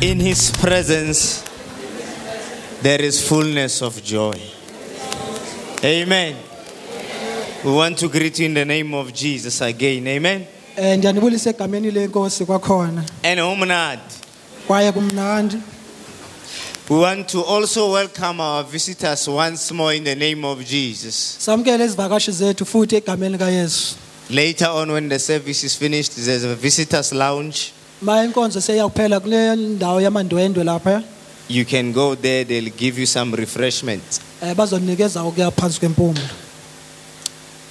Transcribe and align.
In 0.00 0.18
his 0.18 0.50
presence, 0.52 1.44
there 2.82 3.02
is 3.02 3.26
fullness 3.26 3.82
of 3.82 4.02
joy. 4.02 4.38
Amen. 5.84 6.36
We 7.64 7.70
want 7.72 7.98
to 7.98 8.08
greet 8.08 8.38
you 8.38 8.46
in 8.46 8.54
the 8.54 8.64
name 8.64 8.94
of 8.94 9.12
Jesus 9.12 9.60
again. 9.60 10.06
Amen. 10.08 10.46
Eh 10.76 10.96
ndiyanibulisa 10.98 11.50
egameni 11.50 11.90
lenkosi 11.90 12.44
kwakhona 12.44 13.04
And 13.22 13.40
Homanad, 13.40 13.98
kwaye 14.66 14.92
kumnandi 14.92 15.56
we 16.88 16.96
want 16.98 17.28
to 17.28 17.42
also 17.44 17.92
welcome 17.92 18.40
our 18.40 18.64
visitors 18.64 19.28
once 19.28 19.70
more 19.74 19.92
in 19.96 20.04
the 20.04 20.14
name 20.14 20.44
of 20.44 20.64
Jesus. 20.64 21.36
samkele 21.38 21.84
izivakashi 21.84 22.32
zethu 22.32 22.64
futhi 22.66 22.96
egameni 22.96 23.32
likaYesu 23.32 23.94
Later 24.30 24.68
on, 24.68 24.92
when 24.92 25.08
the 25.08 25.18
service 25.18 25.64
is 25.64 25.74
finished, 25.76 26.12
there's 26.16 26.44
a 26.44 26.54
visitors' 26.54 27.12
lounge. 27.12 27.72
Ma 28.02 28.24
inkonzo 28.24 28.60
seyakuphela 28.60 29.20
kule 29.20 29.56
ndawo 29.56 30.00
yamandwendwe 30.00 30.64
lapha. 30.64 31.02
You 31.48 31.64
can 31.64 31.92
go 31.92 32.14
there, 32.14 32.44
they'll 32.44 32.70
give 32.70 32.98
you 32.98 33.06
some 33.06 33.36
refreshment. 33.36 34.20
eh 34.42 34.54
bazonikeza 34.54 35.22
okuya 35.22 35.50
phansi 35.50 35.80
kwempumlo. 35.80 36.22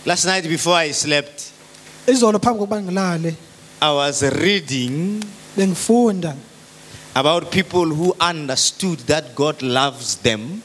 Last 0.05 0.25
night, 0.25 0.47
before 0.47 0.75
I 0.75 0.93
slept, 0.93 1.41
izolo 2.07 2.39
phambi 2.39 2.59
kokuba 2.59 2.81
ngilale 2.81 3.35
I 3.81 3.91
was 3.91 4.21
reading 4.23 5.23
about 7.15 7.49
people 7.51 7.85
who 7.85 8.13
understood 8.19 8.99
that 9.07 9.35
God 9.35 9.61
loves 9.61 10.15
them 10.17 10.61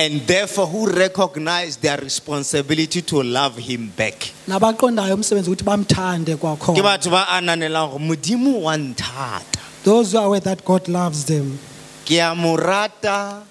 uyabathanda 0.00 0.06
and 0.06 0.26
therefore 0.26 0.66
who 0.66 0.86
recognize 0.86 1.76
their 1.76 1.98
responsibility 1.98 3.02
to 3.02 3.22
love 3.22 3.56
Him 3.58 3.92
back. 3.96 4.32
nabaqondayo 4.48 5.14
umsebenzi 5.14 5.50
ukuthi 5.50 5.64
bamthande 5.64 6.34
Ke 6.34 6.40
kwakhona 6.40 6.82
batho 6.82 7.10
ba 7.10 7.26
ananelang 7.28 7.90
gore 7.90 7.98
modimo 8.04 8.62
wa 8.62 8.76
nthata. 8.76 9.60
Those 9.84 10.12
who 10.12 10.18
are 10.18 10.26
aware 10.26 10.40
that 10.40 10.64
God 10.64 10.88
loves 10.88 11.24
them 11.24 11.58
ke 12.04 12.18
a 12.20 12.34
mo 12.34 12.56
rata 12.56 13.42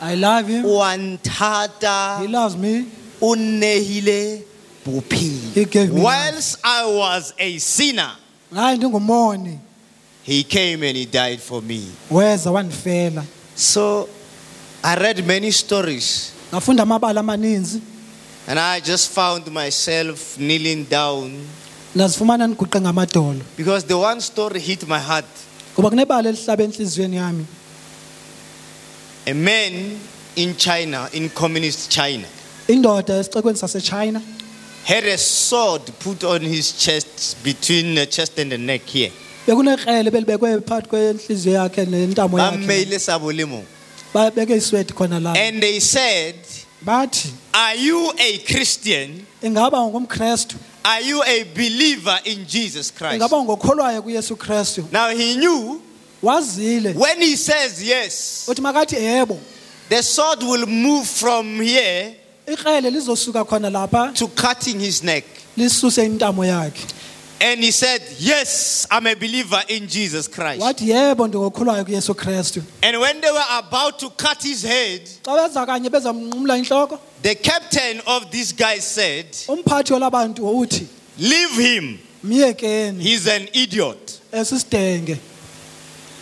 I 0.00 0.14
love 0.16 0.48
him. 0.48 0.64
o 0.66 0.80
a 0.82 0.96
nthata 0.96 2.20
he 2.20 2.28
loves 2.28 2.56
me. 2.56 2.86
o 3.20 3.34
nnehile 3.34 4.42
He 5.54 5.64
gave 5.64 5.88
bophelo 5.88 5.94
me 5.94 6.00
whilst 6.02 6.58
i 6.62 6.84
was 6.84 7.32
a 7.38 7.58
sinner 7.58 8.10
hayi 8.52 8.76
ndingumoni. 8.78 9.58
he 10.22 10.42
came 10.42 10.82
and 10.82 10.96
he 10.96 11.06
died 11.06 11.40
for 11.40 11.62
me. 11.62 11.86
Weza 12.10 12.50
wandifela 12.52 13.24
so 13.56 14.08
i 14.84 14.94
read 14.96 15.26
many 15.26 15.50
stories. 15.50 16.32
Ngafunda 16.52 16.82
amabala 16.82 17.20
amaninzi. 17.20 17.80
And 18.46 18.58
i 18.58 18.80
just 18.80 19.10
found 19.10 19.50
myself 19.50 20.36
kneeling 20.38 20.84
down. 20.84 21.46
Ndazifumana 21.94 22.46
ndiguqe 22.46 22.80
ngamadolo. 22.80 23.40
Because 23.56 23.86
the 23.86 23.96
one 23.96 24.20
story 24.20 24.60
hit 24.60 24.86
my 24.86 24.98
heart. 24.98 25.24
Ngoba 25.74 25.90
kunebala 25.90 26.28
elihlaba 26.28 26.64
enhliziyweni 26.64 27.16
yami. 27.16 27.46
A 29.26 29.32
man 29.32 29.98
in 30.36 30.54
china 30.56 31.08
in 31.12 31.30
communist 31.30 31.90
china 31.90 32.26
indoda 32.68 33.18
esixekweni 33.18 33.58
sasechina. 33.58 34.20
had 34.84 35.04
a 35.04 35.16
sword 35.16 35.82
put 35.98 36.24
on 36.24 36.42
his 36.42 36.72
chest 36.72 37.42
between 37.42 37.94
the 37.94 38.06
chest 38.06 38.38
and 38.38 38.52
the 38.52 38.58
neck 38.58 38.82
here. 38.82 39.12
Bekunekrele 39.46 40.10
belibekwe 40.10 40.60
phakathi 40.60 40.88
kwenhliziyo 40.88 41.54
yakhe 41.54 41.84
nentamo 41.86 42.38
yakhe. 42.38 42.56
Bammeile 42.56 42.98
sabolemo. 42.98 43.64
babeke 43.64 43.64
iswedi 43.64 43.64
khona 43.64 43.64
la 43.64 43.73
and 44.14 45.62
they 45.62 45.80
said 45.80 46.34
bathi 46.84 47.32
are 47.52 47.74
you 47.74 48.12
a 48.18 48.38
christian? 48.38 49.26
are 50.84 51.00
you 51.00 51.22
a 51.22 51.44
believer 51.54 52.18
in 52.24 52.46
jesus 52.46 52.90
christ? 52.90 53.14
Ingaba 53.14 53.36
ungokholwayo 53.36 54.02
kuyesu 54.02 54.36
krestu 54.36 54.90
now 54.92 55.08
he 55.08 55.36
knew. 55.36 55.80
When 56.94 57.20
he 57.20 57.36
says 57.36 57.82
yes 57.82 58.46
uthi 58.48 58.60
makathi 58.60 58.96
yebo. 58.96 59.38
the 59.88 60.02
sword 60.02 60.42
will 60.42 60.66
move 60.66 61.06
from 61.06 61.60
here 61.60 62.14
ikrele 62.46 62.90
lizosuka 62.90 63.44
khona 63.44 63.70
lapha 63.70 64.14
to 64.14 64.28
cutting 64.28 64.80
his 64.80 65.02
neck. 65.02 65.24
lisuse 65.56 66.06
intamo 66.06 66.44
yakhe 66.44 66.86
and 67.40 67.60
he 67.60 67.70
said 67.72 68.02
yes 68.18 68.86
i'm 68.90 69.06
a 69.06 69.14
believer 69.14 69.62
in 69.68 69.86
jesus 69.86 70.28
christ. 70.28 70.60
Wathi 70.60 70.90
yebo 70.90 71.28
ndingokholwayo 71.28 71.84
kuyesu 71.84 72.14
krestu 72.14 72.62
and 72.82 72.96
when 72.96 73.20
they 73.20 73.30
were 73.30 73.58
about 73.58 73.98
to 73.98 74.10
cut 74.10 74.42
his 74.42 74.62
head 74.62 75.00
xa 75.22 75.36
beza 75.36 75.66
kanye 75.66 75.90
bezamnqumla 75.90 76.58
intloko 76.58 76.98
the 77.22 77.34
captain 77.34 78.00
of 78.06 78.30
these 78.30 78.52
guys 78.52 78.84
said 78.84 79.26
umphathi 79.48 79.92
walabantu 79.92 80.58
uthi 80.58 80.86
leave 81.18 81.54
him. 81.56 81.98
Myekeni 82.24 83.00
he's 83.02 83.26
an 83.26 83.48
idiot. 83.52 84.20
Esisidenge 84.32 85.18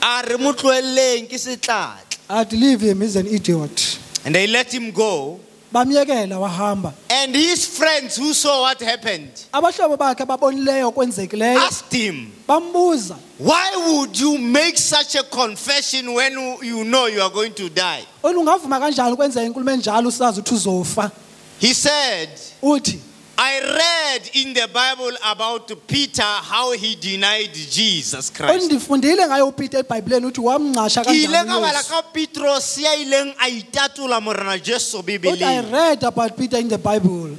a 0.02 0.22
re 0.28 0.36
mo 0.36 0.52
tloeleng 0.52 1.28
ke 1.28 1.38
setlatla. 1.38 1.96
Athi 2.28 2.56
leave 2.56 2.80
him 2.80 3.00
he's 3.00 3.16
an 3.16 3.26
idiot. 3.26 3.98
And 4.24 4.34
they 4.34 4.46
let 4.46 4.72
him 4.74 4.90
go 4.90 5.38
bamyekela 5.72 6.38
wahamba. 6.38 6.93
And 7.10 7.34
his 7.34 7.66
friends 7.66 8.16
who 8.16 8.34
saw 8.34 8.62
what 8.62 8.81
happened 8.81 9.31
abahlobo 9.53 9.97
bakhe 9.97 10.22
ababonileyo 10.22 10.88
okwenzekileyo 10.93 11.60
asked 11.60 11.93
him 11.93 12.31
bambuza. 12.49 13.16
Why 13.38 13.72
would 13.87 14.19
you 14.19 14.38
make 14.38 14.78
such 14.78 15.16
a 15.16 15.22
confession 15.25 16.12
when 16.15 16.33
you 16.62 16.84
know 16.84 17.06
you 17.06 17.21
are 17.22 17.31
going 17.31 17.53
to 17.55 17.69
die? 17.69 18.05
Olu 18.22 18.41
ungavuma 18.41 18.81
kanjani 18.81 19.12
ukwenza 19.12 19.43
inkulumo 19.44 19.71
enjalo 19.71 20.09
usazi 20.09 20.41
ukuthi 20.41 20.55
uzofa? 20.55 21.10
He 21.59 21.75
said 21.75 22.28
uthi 22.62 22.99
I 23.38 23.60
read 23.60 24.31
in 24.34 24.53
the 24.54 24.69
Bible 24.69 25.16
about 25.25 25.72
Peter 25.88 26.22
how 26.22 26.72
he 26.72 26.94
denied 26.94 27.50
Jesus 27.54 28.31
Christ. 28.31 28.65
ndifundile 28.66 29.26
ngayo 29.26 29.48
upeter 29.48 29.81
ebhayibhileni 29.81 30.26
uthi 30.26 30.41
wamnqasha 30.41 31.04
Ke 31.04 31.10
ile 31.12 31.26
ka 31.26 31.32
kanjani 31.44 31.60
bala 31.60 31.78
uYesu. 31.78 31.88
ka 31.91 32.03
Petros 32.03 32.78
ya 32.78 32.94
ileng 32.94 33.34
a 33.38 33.48
itatola 33.48 34.21
morena 34.21 34.59
Jesu 34.59 34.98
Uthi, 34.98 35.15
i 35.15 35.19
Bibeleng. 35.19 35.72
read 35.72 36.04
about 36.04 36.37
peter 36.37 36.59
in 36.59 36.69
the 36.69 36.78
bible 36.78 37.37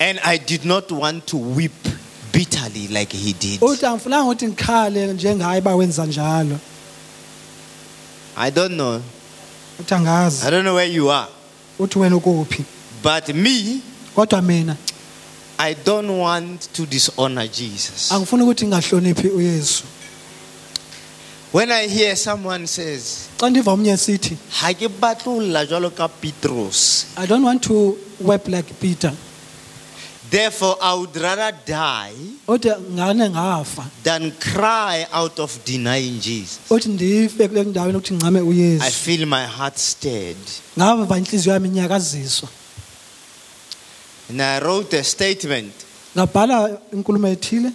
And 0.00 0.20
I 0.24 0.36
did 0.36 0.64
not 0.64 0.92
want 0.92 1.26
to 1.28 1.36
weep 1.38 1.72
bitterly 2.32 2.88
like 2.88 3.12
he 3.12 3.32
did. 3.32 3.60
uthi 3.60 3.86
angifunanga 3.86 4.24
ukuthi 4.24 4.46
ngikhale 4.48 5.06
njengaye 5.12 5.58
uba 5.60 5.74
wenza 5.76 6.06
njalo 6.06 6.58
I 8.36 8.50
don't 8.50 8.74
know. 8.74 9.00
uthi 9.80 9.94
angazi 9.94 10.46
I 10.46 10.50
don't 10.50 10.64
know 10.64 10.74
where 10.74 10.92
you 10.92 11.08
are. 11.10 11.28
uthi 11.78 11.98
wena 11.98 12.16
ukuphi 12.16 12.64
But 13.02 13.28
me, 13.34 13.80
kodwa 14.16 14.42
mina 14.42 14.76
I 15.58 15.74
don't 15.74 16.18
want 16.18 16.68
to 16.74 16.86
dishonor 16.86 17.46
Jesus. 17.48 18.12
angifuni 18.12 18.42
ukuthi 18.42 18.66
ngingahloniphi 18.66 19.28
uyesu 19.28 19.84
When 21.52 21.70
I 21.72 21.86
hear 21.88 22.16
someone 22.16 22.66
says, 22.66 23.28
xa 23.38 23.50
ndiva 23.50 23.72
omnye 23.72 23.96
sithi 23.96 24.36
"Ha 24.50 24.72
ke 24.74 24.88
batle 24.88 25.32
ho 25.32 25.64
jwalo 25.66 25.90
ka 25.94 26.08
Petros," 26.08 27.06
i 27.16 27.26
don't 27.26 27.44
want 27.44 27.62
to 27.62 27.96
weep 28.20 28.48
like 28.48 28.68
peter 28.80 29.12
therefore 30.30 30.76
I 30.82 30.94
would 30.94 31.16
rather 31.16 31.52
die 31.64 32.12
uthi 32.48 32.68
ngane 32.92 33.30
ngafa 33.30 33.84
than 34.02 34.32
cry 34.32 35.06
out 35.12 35.38
of 35.38 35.58
denying 35.64 36.20
Jesus. 36.20 36.58
uthi 36.70 36.88
ndife 36.88 37.48
kule 37.48 37.64
ndaweni 37.64 37.98
ukuthi 37.98 38.14
ngicame 38.14 38.80
I 38.82 38.90
feel 38.90 39.26
my 39.26 39.46
heart 39.46 39.78
stirred. 39.78 40.36
ngava 40.78 41.18
inhliziyo 41.18 41.54
yami 41.54 41.68
inyakaziswa 41.68 42.48
And 44.28 44.42
I 44.42 44.58
wrote 44.60 44.92
a 44.94 45.04
statement. 45.04 45.72
ngabhala 46.16 46.80
inkulumo 46.92 47.28
ethile 47.28 47.72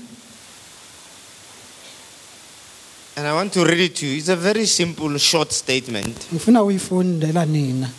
And 3.17 3.28
I 3.28 3.34
want 3.34 3.51
to 3.53 3.66
read 3.66 3.79
it 3.79 3.95
to 3.97 4.07
you. 4.07 4.17
It's 4.17 4.29
a 4.29 4.35
very 4.38 4.66
simple, 4.66 5.17
short 5.17 5.51
statement 5.51 6.16
ngifuna 6.34 6.63
uyifundela 6.63 7.45
nina 7.45 7.89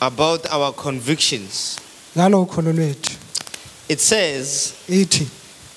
about 0.00 0.46
our 0.52 0.72
convictions. 0.72 1.78
ngalo 2.16 2.42
ukholo 2.42 2.72
lwethu 2.72 3.10
It 3.88 4.00
says, 4.00 4.72
ithi 4.88 5.26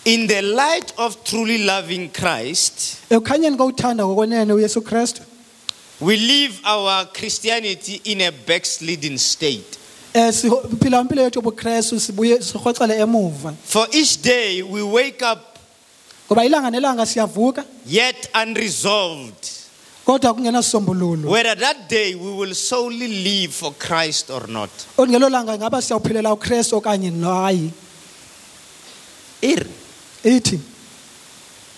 In 0.06 0.28
the 0.28 0.42
light 0.42 0.94
of 0.98 1.22
truly 1.26 1.58
loving 1.66 2.10
Christ, 2.10 2.98
ekukhanyeni 3.10 3.58
kokuthanda 3.58 4.06
ngokwenene 4.06 4.54
uyesu 4.54 4.82
krestu 4.82 5.22
we 6.00 6.16
live 6.16 6.60
our 6.64 7.06
Christianity 7.06 8.02
in 8.06 8.22
a 8.22 8.32
backslidden 8.32 9.18
state. 9.18 9.78
Um 10.18 10.32
siphila 10.32 11.02
impilo 11.02 11.22
yethu 11.22 11.40
yobukrestu 11.40 12.00
sibuye 12.00 12.42
sirhoxele 12.42 13.00
emuva. 13.00 13.54
For 13.64 13.88
each 13.92 14.22
day 14.22 14.62
we 14.64 14.82
wake 14.82 15.22
up 15.22 15.58
ngoba 16.30 16.46
ilanga 16.46 16.72
nelanga 16.72 17.06
siyavuka 17.06 17.66
yet 17.86 18.30
unresolved. 18.36 19.50
kodwa 20.06 20.34
kungenasisombululo 20.34 21.30
whether 21.30 21.56
that 21.56 21.90
day 21.90 22.16
we 22.16 22.32
will 22.32 22.54
solely 22.54 23.08
live 23.08 23.54
for 23.54 23.74
Christ 23.74 24.30
or 24.30 24.48
not. 24.48 24.70
oti 24.98 25.12
ngelo 25.12 25.30
langa 25.30 25.56
ingaba 25.56 25.82
siyawuphilela 25.82 26.34
ukrestu 26.34 26.78
okanye 26.78 27.12
hayi. 27.22 27.72
Ir, 29.42 29.66
ithi 30.24 30.60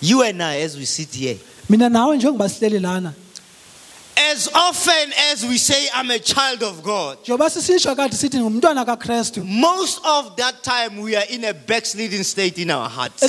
You 0.02 0.24
and 0.24 0.42
I, 0.42 0.62
as 0.62 0.78
we 0.78 0.86
sit 0.86 1.14
here, 1.14 1.38
mina 1.70 1.90
nawe 1.90 2.18
njengoba 2.18 2.50
sihleli 2.50 2.80
lana 2.80 3.14
As 4.32 4.48
often 4.54 5.14
as 5.32 5.44
we 5.44 5.58
say, 5.58 5.88
I'm 5.94 6.12
a 6.12 6.20
child 6.20 6.62
of 6.62 6.84
God, 6.84 7.18
njengoba 7.24 7.50
sisisho 7.50 7.96
kade 7.96 8.16
sithi 8.16 8.38
ngumntwana 8.40 8.86
kakristu. 8.86 9.44
Most 9.44 10.02
of 10.06 10.36
that 10.36 10.64
time 10.64 11.02
we 11.02 11.16
are 11.16 11.26
in 11.30 11.46
a 11.46 11.54
backsliding 11.54 12.24
state 12.24 12.60
in 12.60 12.70
our 12.70 12.88
hearts. 12.90 13.24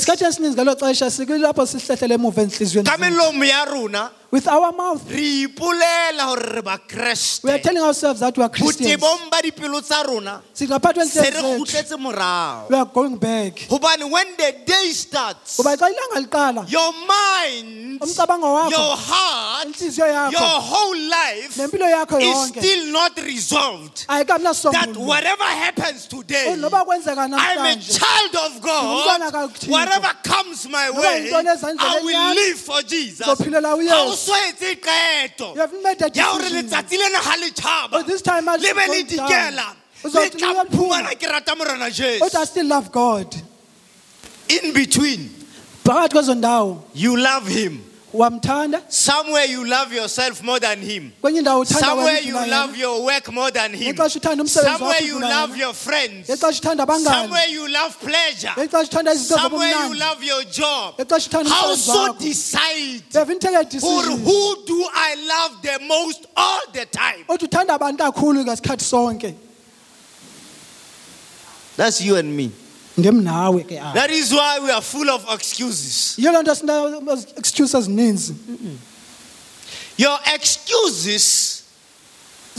Ngelo 4.31 4.39
xesha 4.39 4.39
sikulapho 4.39 4.39
sihlehlele 4.39 4.39
emuva 4.39 4.39
entliziyweni 4.39 4.39
Ka 4.39 4.39
zethu. 4.39 4.39
melomo 4.39 4.39
ya 4.39 4.39
rona, 4.39 4.39
with 4.39 4.49
our 4.49 4.73
mouth. 4.73 5.11
Re 5.11 5.47
ipolela 5.47 6.21
hore 6.21 6.55
re 6.55 6.63
ba 6.63 6.79
Kreste. 6.79 7.45
we 7.45 7.51
are 7.51 7.59
telling 7.59 7.83
ourselves 7.83 8.21
that 8.21 8.37
we 8.37 8.45
are 8.45 8.49
christians. 8.49 9.03
Botebong 9.03 9.31
ba 9.31 9.43
dipelo 9.43 9.81
tsa 9.83 10.05
rona. 10.07 10.43
Singaphathwa 10.55 11.05
se 11.05 11.21
re 11.21 11.31
entliziyweni 11.31 11.43
zethu 11.43 11.65
kgutletse 11.65 11.97
morao. 11.97 12.69
We 12.71 12.77
are 12.77 12.87
going 12.87 13.17
back. 13.17 13.67
When 13.69 14.37
the 14.37 14.55
day 14.65 14.93
starts 14.93 15.59
ngoba 15.59 15.77
xa 15.77 15.89
ilanga 15.91 16.21
liqala 16.27 16.71
your 16.71 16.93
mind 16.93 18.01
your 18.01 18.97
heart 18.97 20.33
your 20.33 20.61
whole 20.61 20.99
life 21.09 21.59
is 21.59 22.49
still 22.49 22.93
not 22.93 23.17
resolved. 23.23 24.07
that 24.09 24.97
whatever 24.97 25.45
happens 25.45 26.07
today 26.07 26.47
oh, 26.49 26.53
I'm 26.53 27.79
a 27.79 27.81
child 27.81 28.37
of 28.47 28.63
God. 28.63 29.21
Whatever 29.69 30.09
comes 30.23 30.69
my 30.69 30.91
way, 30.91 31.31
I 31.33 32.01
will 32.03 32.35
live 32.35 32.59
for 32.59 32.83
Jesus. 32.83 33.27
Ngizophilela 34.21 34.27
uYesu. 34.27 34.27
Ha 34.27 34.27
o 34.27 34.27
so 34.27 34.35
etse 34.35 34.81
qeto 34.81 35.55
you 35.55 35.61
have 35.61 35.83
made 35.83 36.03
a 36.03 36.11
ya 36.15 36.39
decision 36.39 36.63
letsatsi 36.63 36.97
le 36.99 37.99
Oh, 37.99 38.03
this 38.03 38.23
time 38.23 38.49
I'll 38.49 38.59
le 38.59 38.75
be 38.75 38.81
le 38.89 39.05
dikela 39.05 39.77
le 40.05 40.31
tla 40.31 40.65
phumana 40.65 41.19
ke 41.19 41.27
rata 41.29 41.55
morena 41.57 41.79
but 41.79 41.87
I 41.87 41.91
jesu 41.91 42.47
still 42.47 42.67
love 42.67 42.91
God. 42.93 43.35
In 44.49 44.73
between. 44.73 45.31
Phakathi 45.85 46.15
kwezo 46.15 46.35
ndawo. 46.35 46.83
You 46.95 47.17
love 47.17 47.47
him 47.47 47.90
somewhere 48.89 49.45
you 49.45 49.65
love 49.67 49.93
yourself 49.93 50.43
more 50.43 50.59
than 50.61 50.81
him. 50.81 51.13
Kwenye 51.23 51.39
indawo 51.39 51.61
uthanda 51.61 51.87
somewhere 51.87 52.21
you 52.21 52.35
love 52.35 52.77
your 52.77 53.05
work 53.05 53.33
more 53.33 53.51
than 53.51 53.73
him. 53.73 53.95
Ngexesha 53.95 54.19
uthanda 54.19 54.43
umsebenzi 54.43 54.79
somewhere 54.79 55.05
you 55.05 55.21
love 55.21 55.57
your 55.57 55.75
friends. 55.75 56.29
Ngexesha 56.29 56.61
uthanda 56.61 56.87
abangani? 56.87 57.23
Somewhere 57.23 57.49
you 57.49 57.69
love 57.69 57.99
pleasure. 58.01 58.53
Ngexesha 58.57 58.89
uthanda 58.89 59.13
izinto 59.13 59.39
somewhere 59.39 59.87
you 59.87 59.95
love 59.95 60.25
your 60.25 60.45
job. 60.45 60.97
Ngexesha 60.99 61.29
uthanda 61.29 61.49
how 61.51 61.73
umsebenzi 61.73 61.87
so 61.87 62.13
wakho? 62.13 62.19
decide? 62.19 63.03
You 63.13 63.19
have 63.21 63.39
taken 63.39 63.55
a 63.55 63.87
Or 63.87 64.03
who 64.03 64.65
do 64.67 64.87
I 64.93 65.15
love 65.29 65.63
the 65.63 65.79
most 65.87 66.27
all 66.37 66.61
the 66.73 66.87
time? 66.87 67.25
othi 67.29 67.47
uthanda 67.47 67.79
abantu 67.79 67.99
kakhulu 67.99 68.45
ngasikhathi 68.45 68.85
sonke. 68.85 69.35
That's 71.77 72.01
you 72.03 72.17
and 72.17 72.37
me. 72.37 72.53
Ndim 73.01 73.23
nawe 73.25 73.65
ke 73.65 73.81
apha. 73.81 73.95
That 73.95 74.11
is 74.11 74.33
why 74.33 74.61
we 74.61 74.71
are 74.71 74.83
full 74.83 75.11
of 75.11 75.25
excuses. 75.35 76.15
yiyo 76.19 76.33
loo 76.33 76.43
nto 76.43 76.55
sina-excuse 76.55 77.79
ezininzi 77.79 78.35
Your 79.97 80.19
excuses 80.35 81.63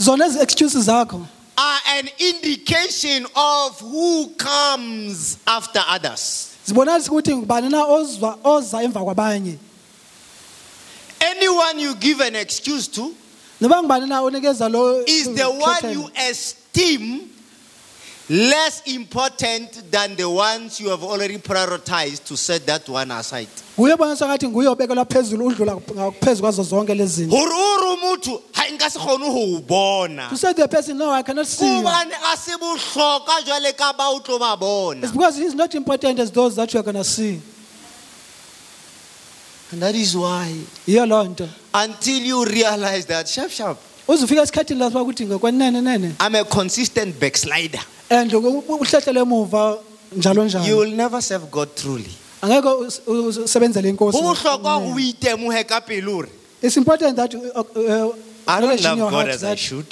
zona 0.00 0.26
ezi 0.26 0.40
excuses 0.42 0.84
zakho 0.86 1.26
are 1.56 1.80
an 1.98 2.08
indication 2.18 3.26
of 3.34 3.80
who 3.80 4.30
comes 4.38 5.38
after 5.46 5.82
others. 5.88 6.48
zibonalisa 6.66 7.10
ukuthi 7.12 7.36
ngubani 7.36 7.68
na 7.68 7.84
ozwa 7.84 8.38
oza 8.44 8.82
emva 8.82 9.00
kwabanye. 9.04 9.58
Anyone 11.20 11.78
you 11.78 11.94
give 11.94 12.20
an 12.20 12.36
excuse 12.36 12.88
to 12.88 13.14
noba 13.60 13.82
ngubani 13.82 14.08
na 14.08 14.22
onikeza 14.22 14.68
lo 14.70 15.04
is 15.06 15.28
the 15.34 15.50
one 15.50 15.92
you 15.92 16.10
esteem 16.28 17.28
less 18.32 18.80
important 18.86 19.90
than 19.90 20.16
the 20.16 20.28
ones 20.28 20.80
you 20.80 20.88
have 20.88 21.02
already 21.04 21.36
prioritized 21.36 22.24
to 22.24 22.34
set 22.34 22.64
that 22.64 22.88
one 22.88 23.10
aside. 23.10 23.48
nguye 23.78 23.96
boniswa 23.96 24.28
ngathi 24.28 24.48
nguye 24.48 24.68
obekelwa 24.68 25.04
phezulu 25.04 25.46
udlula 25.46 25.76
ngaphezu 25.76 26.42
kwazo 26.42 26.62
zonke 26.62 26.94
lezi 26.94 27.24
zinto 27.24 27.36
re 27.36 27.96
motho, 28.02 28.42
ha 28.52 28.64
nka 28.72 28.90
se 28.90 28.98
kgone 28.98 29.24
ho 29.24 29.56
o 29.56 29.60
bona. 29.60 30.28
to 30.30 30.36
say 30.36 30.52
to 30.54 30.62
the 30.62 30.68
person 30.68 30.96
no 30.96 31.10
i 31.10 31.22
cannot 31.22 31.46
see 31.46 31.66
you 31.66 31.82
Hobane 31.82 32.12
a 32.32 32.36
se 32.36 32.52
bohlokwa 32.52 33.42
jwale 33.44 33.76
ka 33.76 33.92
ba 33.92 34.04
o 34.08 34.20
tlo 34.20 34.38
ba 34.38 34.56
bona. 34.56 35.02
it's 35.02 35.12
because 35.12 35.36
he's 35.36 35.54
not 35.54 35.74
important 35.74 36.18
as 36.18 36.30
those 36.30 36.56
that 36.56 36.72
you 36.72 36.80
are 36.80 36.82
going 36.82 36.96
to 36.96 37.04
see 37.04 37.38
And 39.72 39.82
that 39.82 39.94
is 39.94 40.16
why 40.16 40.54
yiyo 40.86 41.06
loo 41.06 41.24
nto 41.28 41.48
until 41.74 42.22
you 42.22 42.44
realize 42.46 43.04
that 43.06 43.28
sharp 43.28 43.50
sharp 43.50 43.78
uze 44.14 44.24
ufika 44.24 44.42
esikhathini 44.42 44.80
la 44.80 44.86
ukuthi 44.88 45.26
ngokwenene 45.26 45.80
nene 45.80 46.12
I'm 46.20 46.34
a 46.34 46.44
consistent 46.44 47.18
backslider. 47.20 47.80
and 48.10 48.32
uhlehlele 48.32 49.20
emuva 49.20 49.78
njalo 50.16 50.42
You 50.42 50.48
njalo 50.48 50.76
will 50.78 50.94
never 50.96 51.22
serve 51.22 51.46
God 51.50 51.74
truly. 51.74 52.10
angeke 52.42 52.68
us- 52.68 53.00
us- 53.06 53.36
usebenzele 53.44 53.88
inkosi 53.88 54.18
Ho 54.18 54.22
bohlokwa 54.34 54.76
o 54.76 54.98
itemohe 54.98 55.64
ka 55.64 55.80
pelo 55.80 56.12
hore, 56.12 56.28
it's 56.62 56.76
important 56.76 57.16
that 57.16 57.32
you, 57.32 57.40
uh, 57.40 57.60
uh, 57.60 58.14
I 58.46 58.60
don't 58.60 58.72
acknowledge 58.72 58.80
in 58.80 58.84
love 58.90 58.98
your 58.98 59.10
God 59.10 59.16
heart 59.26 59.34
as 59.34 59.44
I 59.44 59.48
that 59.48 59.58
should. 59.58 59.86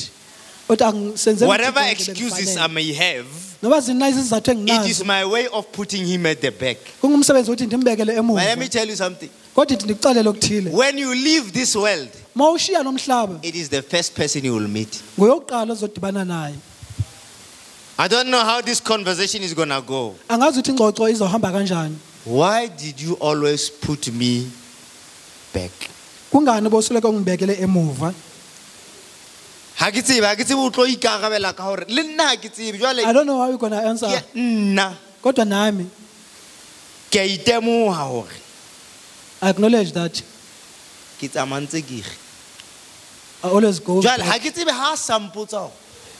uthi 0.68 0.84
angisenzeli 0.84 1.48
Whatever 1.48 1.80
excuses. 1.90 2.56
I 2.56 2.66
may 2.68 2.92
have, 2.92 3.26
noba 3.62 3.80
zina 3.80 4.08
izizathu 4.08 4.50
it 4.52 4.58
is 4.58 4.60
enginazo 4.70 5.04
my 5.04 5.24
way 5.24 5.46
of 5.52 5.66
putting 5.72 6.04
him 6.06 6.26
at 6.26 6.40
the 6.40 6.50
back. 6.50 6.78
kungumsebenzi 7.00 7.50
ukuthi 7.50 7.66
ndimbekele 7.66 8.20
But 8.22 8.36
let 8.36 8.58
me 8.58 8.68
tell 8.68 8.88
you 8.88 8.96
something. 8.96 9.30
kodwa 9.54 9.64
ndithi 9.64 9.84
ndikuxelele 9.84 10.28
okuthile 10.28 10.70
When 10.70 10.98
you 10.98 11.14
leave 11.14 11.50
this 11.52 11.74
world, 11.76 12.08
ma 12.34 12.50
ushiya 12.50 12.82
lo 12.84 12.92
mhlaba 12.92 13.38
it 13.42 13.54
is 13.54 13.68
the 13.68 13.82
first 13.82 14.14
person 14.14 14.44
you 14.44 14.54
will 14.54 14.68
meet. 14.68 15.02
nguyokuqala 15.18 15.72
ozodibana 15.72 16.24
naye 16.24 16.54
I 17.98 18.08
don't 18.08 18.30
know 18.30 18.40
how 18.42 18.62
this 18.62 18.80
conversation 18.80 19.42
is 19.42 19.52
going 19.54 19.68
to 19.68 19.80
go. 19.82 20.14
angazi 20.28 20.60
ukuthi 20.60 20.70
ingxoxo 20.72 21.08
izohamba 21.08 21.52
kanjani 21.52 21.96
Why 22.24 22.66
did 22.68 23.00
you 23.00 23.14
always 23.20 23.70
put 23.70 24.12
me 24.12 24.50
back? 25.54 25.72
kungani 26.32 26.68
bosuleke 26.68 27.06
ungibekele 27.06 27.54
emuva 27.60 28.14
Ha 29.76 29.90
ke 29.90 30.02
tsebe, 30.02 30.26
ha 30.26 30.34
ke 30.36 30.44
tsebe 30.44 30.60
o 30.60 30.70
tlo 30.70 30.84
ikarabela 30.86 31.56
ka 31.56 31.62
hore 31.62 31.84
le 31.88 32.02
nna 32.02 32.24
ha 32.28 32.36
ke 32.36 32.50
tsebe. 32.52 32.78
Jwale 32.78 33.02
i 33.04 33.12
don't 33.12 33.26
know 33.26 33.38
how 33.38 33.48
you're 33.48 33.58
going 33.58 33.72
to 33.72 33.78
answer 33.78 34.06
ke 34.08 34.22
nna 34.36 34.94
kodwa 35.22 35.44
nami 35.48 35.86
ke 37.10 37.16
a 37.16 37.36
itemoha 37.36 38.04
hore 38.08 38.36
i 39.42 39.48
acknowledge 39.50 39.92
that 39.92 40.22
ke 41.20 41.28
tsamantse 41.28 41.82
ke 41.82 42.00
re. 42.00 42.14
i 43.44 43.48
always 43.48 43.78
go 43.80 44.00
Jwale 44.00 44.18
back. 44.18 44.26
ha 44.26 44.38
ke 44.38 44.50
tsebe 44.52 44.70
ha 44.72 44.92
a 44.92 44.96
sa 44.96 45.18
mpotsa 45.18 45.70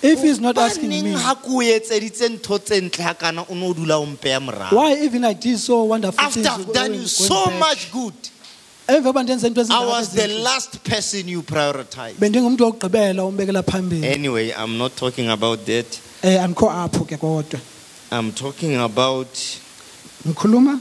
if 0.02 0.22
he's 0.22 0.40
not 0.40 0.56
asking 0.58 0.88
me 0.88 1.12
ha 1.12 1.34
ke 1.34 1.64
etseditse 1.76 2.28
ntho 2.28 2.58
tse 2.58 2.80
ntle 2.80 3.02
ha 3.04 3.14
kana 3.14 3.42
o 3.48 3.54
ne 3.54 3.66
o 3.68 3.72
dula 3.74 3.96
o 3.98 4.06
mpeya 4.06 4.40
morao. 4.40 4.72
why 4.72 4.92
even 5.04 5.24
i 5.24 5.32
did 5.34 5.58
so 5.58 5.82
wonderful 5.84 6.20
After 6.24 6.42
things 6.42 6.46
I've 6.66 6.72
done 6.72 6.92
you 6.92 6.98
going 6.98 7.06
so 7.08 7.46
back. 7.46 7.58
much 7.60 7.92
good, 7.92 8.14
emva 8.88 9.02
koba 9.02 9.22
ndenze 9.22 9.46
into 9.46 9.60
I 9.70 9.86
was 9.86 10.08
the 10.14 10.26
last 10.28 10.82
person 10.84 11.28
you 11.28 11.42
prioritized. 11.42 12.18
bendingumntu 12.18 12.64
wokugqibela 12.64 13.24
umbekela 13.24 13.62
phambili 13.62 14.06
Anyway, 14.14 14.52
I'm 14.52 14.78
not 14.78 14.96
talking 14.96 15.28
about 15.28 15.64
that. 15.66 15.86
andikho 16.22 16.70
apho 16.70 17.04
ke 17.06 17.16
kodwa 17.20 17.60
I'm 18.12 18.32
talking 18.32 18.76
about 18.76 19.28
ngikhuluma 20.26 20.80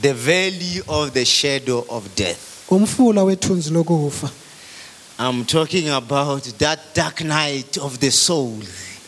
the 0.00 0.12
valley 0.14 0.80
of 0.88 1.12
the 1.12 1.24
shadow 1.24 1.84
of 1.90 2.08
death. 2.16 2.53
Ngomfula 2.70 3.22
wethunzi 3.24 3.70
lokufa 3.70 4.30
I'm 5.18 5.44
talking 5.44 5.88
about 5.90 6.42
that 6.58 6.78
dark 6.92 7.20
night 7.22 7.78
of 7.78 7.98
the 8.00 8.10
soul. 8.10 8.58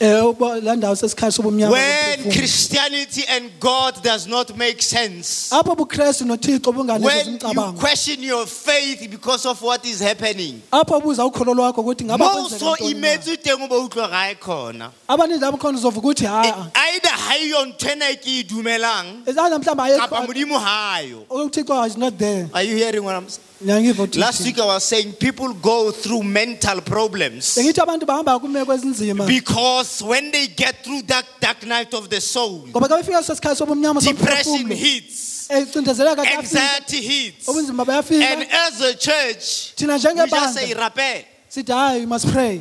Eh, 0.00 0.22
laa 0.62 0.76
ndawo 0.76 0.96
sesikhathi 0.96 1.32
sobumnyama 1.36 1.72
When. 1.72 2.30
Christianity 2.32 3.24
and 3.28 3.50
God 3.60 4.02
does 4.02 4.26
not 4.26 4.56
make 4.56 4.82
sense. 4.82 5.50
apho 5.50 5.72
ubukrestu 5.72 6.24
nothixo 6.24 6.72
bunganeze 6.72 7.04
When 7.06 7.40
you 7.56 7.72
question 7.72 8.22
your 8.22 8.46
faith 8.46 9.10
because 9.10 9.46
of 9.46 9.62
what 9.62 9.84
is 9.86 10.00
happening. 10.00 10.60
apho 10.70 10.98
ubuza 10.98 11.24
ukholo 11.26 11.54
lwakho 11.54 11.80
ukuthi 11.80 12.04
ngaba 12.04 12.24
Mo 12.24 12.30
kwenzeka 12.30 12.58
so 12.60 12.74
ntoni 12.76 12.92
na? 12.94 12.98
imetswe 12.98 13.36
teng 13.36 13.62
o 13.62 13.68
bo 13.68 13.84
utlwa 13.84 14.08
gae 14.08 14.34
khona. 14.34 14.90
abaninzi 15.08 15.44
abakhona 15.44 15.78
uzova 15.78 15.98
ukuthi 15.98 16.24
haa 16.26 16.44
eh, 16.46 16.54
Either 16.94 17.15
ha 17.26 17.36
eyo 17.36 17.64
ntho 17.66 17.90
ena 17.90 18.10
e 18.10 18.16
ke 18.16 18.30
e 18.40 18.42
dumelang 18.42 19.22
ezana 19.26 19.58
mhlawumbi 19.58 19.66
kapa 19.66 19.84
ayekho 19.84 20.26
modimo 20.26 20.58
ha 20.58 20.94
ayo. 20.98 21.26
uthixo 21.28 21.70
oh, 21.70 21.84
is 21.84 21.96
not 21.96 22.16
there. 22.18 22.48
Are 22.54 22.62
you 22.62 22.76
hearing 22.76 23.04
what 23.04 23.14
I'm 23.14 23.28
saying? 23.28 23.46
ngiyangiva 23.62 24.06
uthixo. 24.06 24.20
Last 24.20 24.44
week 24.44 24.58
I 24.58 24.64
was 24.66 24.84
saying 24.84 25.12
people 25.14 25.52
go 25.54 25.90
through 25.90 26.22
mental 26.22 26.80
problems. 26.80 27.56
Bengithi 27.56 27.80
abantu 27.82 28.06
bahamba 28.06 28.38
kumeko 28.40 28.72
ezinzima 28.76 29.26
because 29.26 30.02
when 30.02 30.30
they 30.30 30.46
get 30.46 30.84
through 30.84 31.02
that 31.02 31.26
dark 31.40 31.66
night 31.66 31.92
of 31.94 32.08
the 32.08 32.20
soul, 32.20 32.66
ngoba 32.68 32.88
xa 32.88 33.02
befika 33.02 33.20
leso 33.20 33.34
sikhathi 33.34 33.56
sobumnyama 33.62 34.00
depression 34.00 34.58
somphefumlo 34.58 34.74
hits, 34.74 35.50
eh, 35.50 35.62
ecindezeleka 35.62 36.22
kuyafika 36.22 36.38
anxiety 36.38 37.00
hits, 37.00 37.48
oh, 37.48 37.52
ubunzima 37.52 37.80
and 37.80 37.88
bayafika. 37.88 38.46
As 38.66 38.80
a 38.80 38.94
church, 38.94 39.74
thina 39.76 39.94
we 39.94 40.30
just 40.30 40.54
say 40.54 40.74
rapel. 40.74 41.24
sithi 41.50 41.72
hayi 41.72 42.00
you 42.02 42.06
must 42.06 42.30
pray 42.32 42.60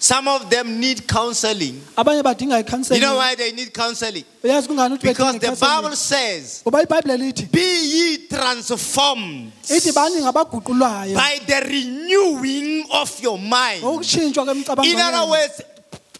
Some 0.00 0.28
of 0.28 0.48
them 0.48 0.80
need 0.80 1.06
counseling. 1.06 1.78
abanye 1.94 2.22
badinga 2.22 2.94
You 2.94 3.00
know 3.00 3.16
why 3.16 3.34
they 3.34 3.52
need 3.52 3.70
counseling? 3.72 4.24
uyazi 4.42 4.66
kungani 4.66 4.94
ukuthi 4.94 5.02
Because 5.02 5.38
bedinga 5.38 5.54
the? 5.58 5.66
Bible 5.66 5.96
says, 5.96 6.62
ngoba 6.64 6.82
ibhayibhile 6.82 7.16
lithi 7.18 7.52
"Be 7.52 7.60
ye 7.60 8.16
transformed 8.26 9.52
ithi 9.68 9.92
bani 9.94 10.22
ngabaguqulwayo 10.22 11.14
by 11.14 11.38
the 11.46 11.60
renewing 11.68 12.86
of 12.90 13.20
your 13.22 13.38
mind." 13.38 13.82
ngokutshintshwa 13.82 14.84
In 14.84 14.98
other 15.00 15.30
words, 15.30 15.60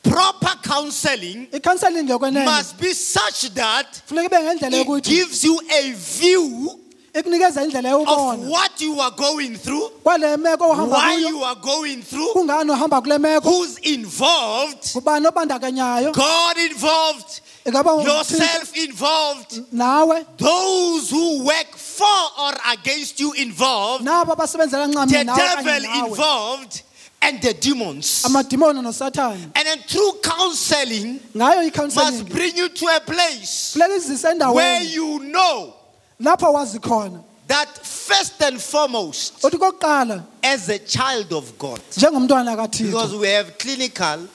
proper 0.02 0.54
counseling 0.62 1.48
i-counseling 1.52 2.04
ngokwenene 2.06 2.44
must 2.44 2.78
be 2.78 2.92
such 2.92 3.48
that 3.54 3.86
funeka 4.06 4.26
ibe 4.26 4.44
ngendlela 4.44 4.76
it 4.76 4.86
yokuthi 4.86 5.08
gives 5.10 5.42
you 5.44 5.58
a 5.72 5.92
view 5.92 6.78
ikunikeza 7.14 7.62
indlela 7.64 7.96
of 7.96 8.48
what 8.48 8.80
you 8.80 9.00
are 9.00 9.10
going 9.10 9.56
through, 9.56 9.90
kwale 10.02 10.36
meko 10.36 10.70
ohamba 10.70 10.96
why 10.96 11.14
kuyo 11.16 11.28
you 11.28 11.44
are 11.44 11.60
going 11.60 11.96
through, 12.02 12.32
kungani 12.32 12.70
uhamba 12.70 13.00
kule 13.00 13.18
meko 13.18 13.48
who's 13.50 13.78
involved, 13.78 14.92
kubani 14.92 15.26
obandakanyayo 15.26 16.12
God 16.12 16.56
involved, 16.70 17.40
ingaba 17.66 18.02
yourself 18.04 18.76
involved, 18.76 19.60
nawe 19.72 20.24
those 20.36 21.10
who 21.10 21.44
work 21.44 21.76
for 21.76 22.06
or 22.40 22.52
against 22.72 23.18
you 23.20 23.32
involved, 23.32 24.04
nabo 24.04 24.32
abasebenzela 24.32 24.86
the 25.08 25.24
nawe 25.24 25.38
kanye 25.38 25.64
devil 25.64 25.82
nawe. 25.82 26.08
involved, 26.08 26.82
and 27.22 27.42
the 27.42 27.54
demons. 27.54 28.22
amadimoni 28.24 28.80
nosathane. 28.82 29.50
And 29.54 29.66
then 29.66 29.78
through 29.80 30.20
counseling 30.22 31.18
ngayo 31.34 31.56
must 31.56 31.66
i-counseling 31.66 32.24
bring 32.26 32.56
you 32.56 32.68
to 32.68 32.86
a 32.86 33.00
place 33.00 33.76
where 33.76 33.98
endaweni. 34.34 34.92
you 34.92 35.18
know 35.24 35.74
lapho 36.20 36.52
wazi 36.52 36.78
khona. 36.78 37.22
That 37.48 37.68
first 37.84 38.40
and 38.42 38.60
foremost, 38.60 39.42
uthi 39.42 39.58
kokuqala 39.58 40.22
as 40.42 40.68
a 40.68 40.78
child 40.78 41.32
of 41.32 41.58
God, 41.58 41.80
njengomntwana 41.96 42.56
because 42.56 43.12
kathixo 43.12 43.20
we 43.20 43.28
have 43.28 43.58
clinical, 43.58 44.28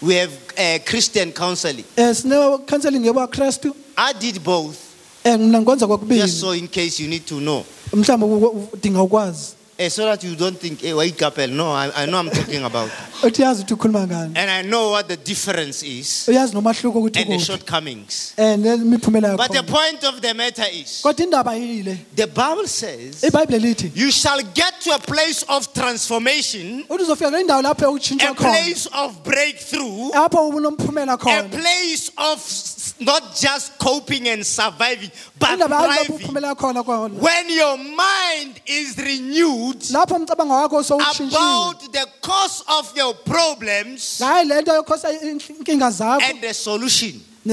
we 0.00 0.14
have 0.14 0.32
uh, 0.56 0.78
Christian 0.84 1.32
counseling. 1.32 1.84
um 1.98 2.14
sine-counseling 2.14 3.02
yobakrestu 3.02 3.74
I 3.96 4.12
did 4.12 4.42
both, 4.44 4.78
um 5.26 5.40
mna 5.40 5.60
ngikwenza 5.60 5.86
just 5.86 5.90
kokubili 5.90 6.28
so 6.28 6.52
in 6.52 6.68
case 6.68 7.00
you 7.00 7.08
need 7.08 7.26
to 7.26 7.40
know. 7.40 7.64
mhlawumbe 7.92 8.46
udinga 8.72 9.02
ukwazi 9.02 9.54
Eh, 9.80 9.88
so 9.88 10.04
that 10.06 10.24
you 10.24 10.34
don't 10.34 10.58
think, 10.58 10.80
hey, 10.80 10.92
wait, 10.92 11.16
couple. 11.16 11.46
No, 11.46 11.70
I, 11.70 12.02
I 12.02 12.06
know 12.06 12.18
I'm 12.18 12.30
talking 12.30 12.64
about. 12.64 12.90
uthi 13.22 13.42
ukuthi 13.42 13.74
ukhuluma 13.74 14.06
ngani 14.06 14.36
And 14.36 14.50
I 14.50 14.62
know 14.62 14.90
what 14.90 15.06
the 15.08 15.16
difference 15.16 15.82
is 15.84 16.26
uyazi 16.28 16.52
nomahluko 16.54 16.94
ukuthi 17.00 17.20
and 17.20 17.30
the 17.30 17.36
kuphi 17.36 17.46
shortcomings. 17.46 18.34
nemiphumela 18.38 19.36
But 19.36 19.52
the 19.52 19.58
yakhona 19.58 19.66
point 19.68 20.04
of 20.04 20.20
the 20.20 20.34
matter 20.34 20.64
is, 20.72 21.00
kodwa 21.04 21.20
indaba 21.24 21.50
yile 21.52 21.96
the 22.14 22.26
Bible 22.26 22.66
says, 22.66 23.22
ibhayibhile 23.22 23.60
lithi 23.60 23.90
you 23.96 24.10
shall 24.10 24.40
get 24.54 24.80
to 24.80 24.94
a 24.94 24.98
place 24.98 25.42
of 25.48 25.72
transformation, 25.74 26.84
uthi 26.88 27.02
uzofika 27.04 27.30
kule 27.30 27.44
ndawo 27.44 27.62
lapho 27.62 27.86
a 27.86 28.34
khona 28.34 28.36
place 28.36 28.86
of 28.92 29.22
breakthrough, 29.24 30.10
apho 30.12 30.48
unomphumela 30.48 31.14
a 31.14 31.18
khona 31.18 31.50
place 31.50 32.10
of 32.16 32.38
s- 32.38 32.87
not 33.00 33.36
just 33.36 33.78
coping 33.78 34.28
and 34.28 34.44
surviving, 34.44 35.10
but 35.38 35.50
indaba 35.50 35.74
yazi 35.76 35.88
lapho 35.88 36.06
thriving. 36.06 36.26
uphumela 36.26 36.54
khona 36.56 36.82
khona 36.84 37.14
When 37.14 37.50
your 37.50 37.76
mind 37.78 38.60
is 38.66 38.96
renewed 38.98 39.78
lapho 39.80 40.16
umcabango 40.16 40.54
wakho 40.68 40.82
sowutshintshiwe 40.82 41.28
about 41.30 41.92
the 41.92 42.06
cause 42.20 42.62
of 42.68 42.96
your 42.96 43.14
problems 43.14 44.18
ngayo 44.20 44.44
le 44.48 44.60
nto 44.62 44.74
yokhosa 44.74 45.12
inkinga 45.12 45.90
zakho 45.90 46.22
and 46.22 46.40
the 46.40 46.52
solution. 46.54 47.20
You 47.44 47.52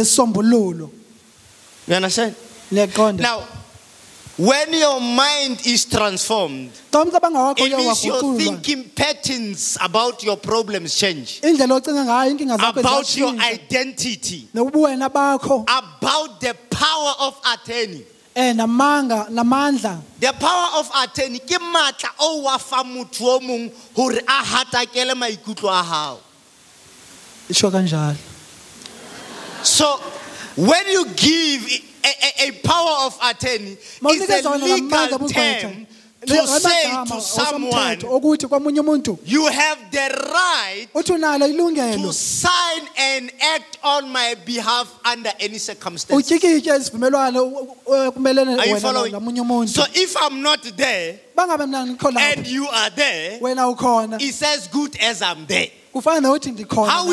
understand? 1.96 2.36
Now, 2.72 3.44
when 4.38 4.74
your 4.74 5.00
mind 5.00 5.66
is 5.66 5.86
transformed, 5.86 6.72
xa 6.92 7.04
umcabango 7.06 7.56
wakho 7.56 7.66
it 7.66 7.78
means 7.78 8.06
your 8.06 8.38
thinking 8.38 8.90
patterns 8.90 9.78
about 9.82 10.24
your 10.24 10.38
problems 10.38 10.96
change, 10.96 11.42
indlela 11.42 11.80
ocinga 11.80 12.06
ngayo 12.06 12.32
inkinga 12.38 12.58
zakho 12.58 12.80
about 12.80 13.18
your 13.18 13.34
identity, 13.40 14.48
about 14.54 16.42
the 16.42 16.54
power 16.70 17.14
of 17.20 17.40
attorney. 17.54 18.04
um 18.38 18.58
The 20.20 20.34
power 20.40 20.68
of 20.80 20.92
attorney. 21.04 21.40
Ke 21.40 21.58
matla 21.60 22.10
o 22.20 22.42
wa 22.42 22.58
fa 22.58 22.84
motho 22.84 23.22
o 23.22 23.40
mong 23.40 23.72
hore 23.96 24.20
a 24.28 24.44
hatakele 24.44 25.14
maikutlo 25.16 25.70
a 25.70 25.82
hao. 25.84 26.20
isho 27.50 27.72
kanjalo. 27.72 28.18
So 29.64 29.98
when 30.58 30.88
you 30.90 31.06
give 31.16 31.95
a, 32.06 32.46
a, 32.46 32.48
a 32.50 32.52
power 32.64 33.06
of 33.08 33.18
attorney, 33.22 33.78
it's 33.78 34.46
a 34.46 34.50
legal 34.58 35.20
term 35.30 35.88
to 36.26 36.48
say 36.48 36.84
to 37.06 37.22
someone, 37.22 37.72
osomthetho 37.72 38.10
ukuthi 38.20 38.48
komunye 38.48 38.80
umuntu. 38.80 39.20
You 39.26 39.46
have 39.46 39.78
the 39.92 40.10
right 40.34 40.88
to 42.04 42.14
sign 42.14 42.82
and 42.98 43.32
act 43.42 43.78
on 43.84 44.10
my 44.10 44.36
behalf 44.46 44.88
under 45.06 45.32
any 45.40 45.60
circumstance. 45.60 46.18
utyikitye 46.32 46.76
isivumelwano 46.76 47.44
u- 47.44 47.76
u- 47.88 48.12
kumelene 48.12 48.58
Are 48.60 48.68
you 48.68 48.80
following? 48.80 49.68
So 49.68 49.84
if 49.94 50.16
I'm 50.20 50.42
not 50.42 50.64
there 50.78 51.20
bangabe 51.38 51.66
mna 51.68 51.86
ngikho 51.86 52.18
and 52.18 52.48
you 52.48 52.68
are 52.70 52.90
there, 52.90 53.40
it's 54.20 54.42
as 54.42 54.68
good 54.70 54.98
as 55.00 55.22
I'm 55.22 55.46
there. 55.46 55.70
kufana 55.94 56.22
nokuthi 56.22 56.52
ndikhona 56.52 56.92
Ha 56.92 57.04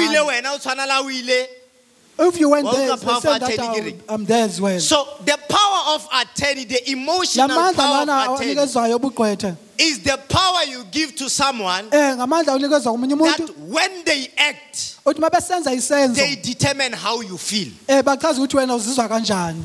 if 2.28 2.40
you 2.40 2.48
went 2.50 2.70
there 2.70 2.90
utlwa 2.90 2.94
it's 2.94 3.02
the 3.02 3.06
power 3.06 3.20
same 3.20 3.34
of 3.34 3.40
that 3.40 3.58
I'm- 3.60 4.02
I'm 4.08 4.24
there 4.26 4.44
as 4.44 4.60
well. 4.60 4.80
So 4.80 5.06
the 5.24 5.38
power 5.48 5.94
of 5.94 6.08
attorney, 6.12 6.64
the 6.64 6.90
emotional 6.90 7.48
power 7.48 8.02
of 8.02 8.40
attorney, 8.40 9.56
is 9.78 9.98
the 10.00 10.18
power 10.28 10.64
you 10.68 10.84
give 10.90 11.16
to 11.16 11.28
someone 11.28 11.88
eh, 11.90 12.16
ngamandla 12.16 12.54
onikezwa 12.54 12.92
komunye 12.92 13.14
umuntu. 13.14 13.46
that 13.46 13.58
when 13.58 14.04
they 14.04 14.28
act, 14.36 14.96
uthi 15.06 15.18
uma 15.18 15.30
besenza 15.30 15.72
isenzo. 15.72 16.14
they 16.14 16.36
determine 16.36 16.92
how 16.92 17.20
you 17.20 17.38
feel. 17.38 17.68
Eh, 17.88 17.98
um 17.98 18.02
bachaza 18.04 18.40
ukuthi 18.40 18.56
wena 18.56 18.74
uzizwa 18.74 19.08
kanjani 19.08 19.62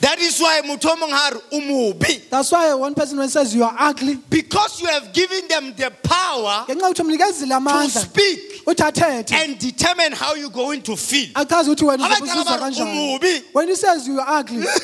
That 0.00 0.20
is 0.20 0.38
why 0.40 0.60
motho 0.64 0.90
o 0.90 0.96
mong 0.96 1.10
ha 1.10 1.30
re 1.34 1.40
o 1.52 1.60
mobe. 1.60 2.30
that's 2.30 2.52
why 2.52 2.72
one 2.74 2.94
person 2.94 3.18
when 3.18 3.28
says 3.28 3.52
you 3.54 3.64
are 3.64 3.74
ugly 3.78 4.14
Because 4.30 4.80
you 4.80 4.86
have 4.86 5.12
given 5.12 5.48
them 5.48 5.74
the 5.74 5.90
power 6.02 6.64
ngenxa 6.68 6.94
yokuthi 6.94 7.02
umnikezile 7.02 7.92
to 7.92 7.98
speak 7.98 9.32
and 9.32 9.58
determine 9.58 10.12
how 10.12 10.34
you're 10.34 10.50
going 10.50 10.82
to 10.82 10.96
feel. 10.96 11.28
achaze 11.34 11.68
ukuthi 11.70 11.84
wena 11.84 12.04
Abaqala 12.06 12.20
uzizwa 12.20 12.44
ba 12.44 12.52
re, 12.52 12.58
kanjani 12.60 13.18
"Umubi." 13.18 13.42
when 13.52 13.68
he 13.68 13.74
says 13.74 14.06
you 14.06 14.20
are 14.20 14.38
ugly 14.40 14.64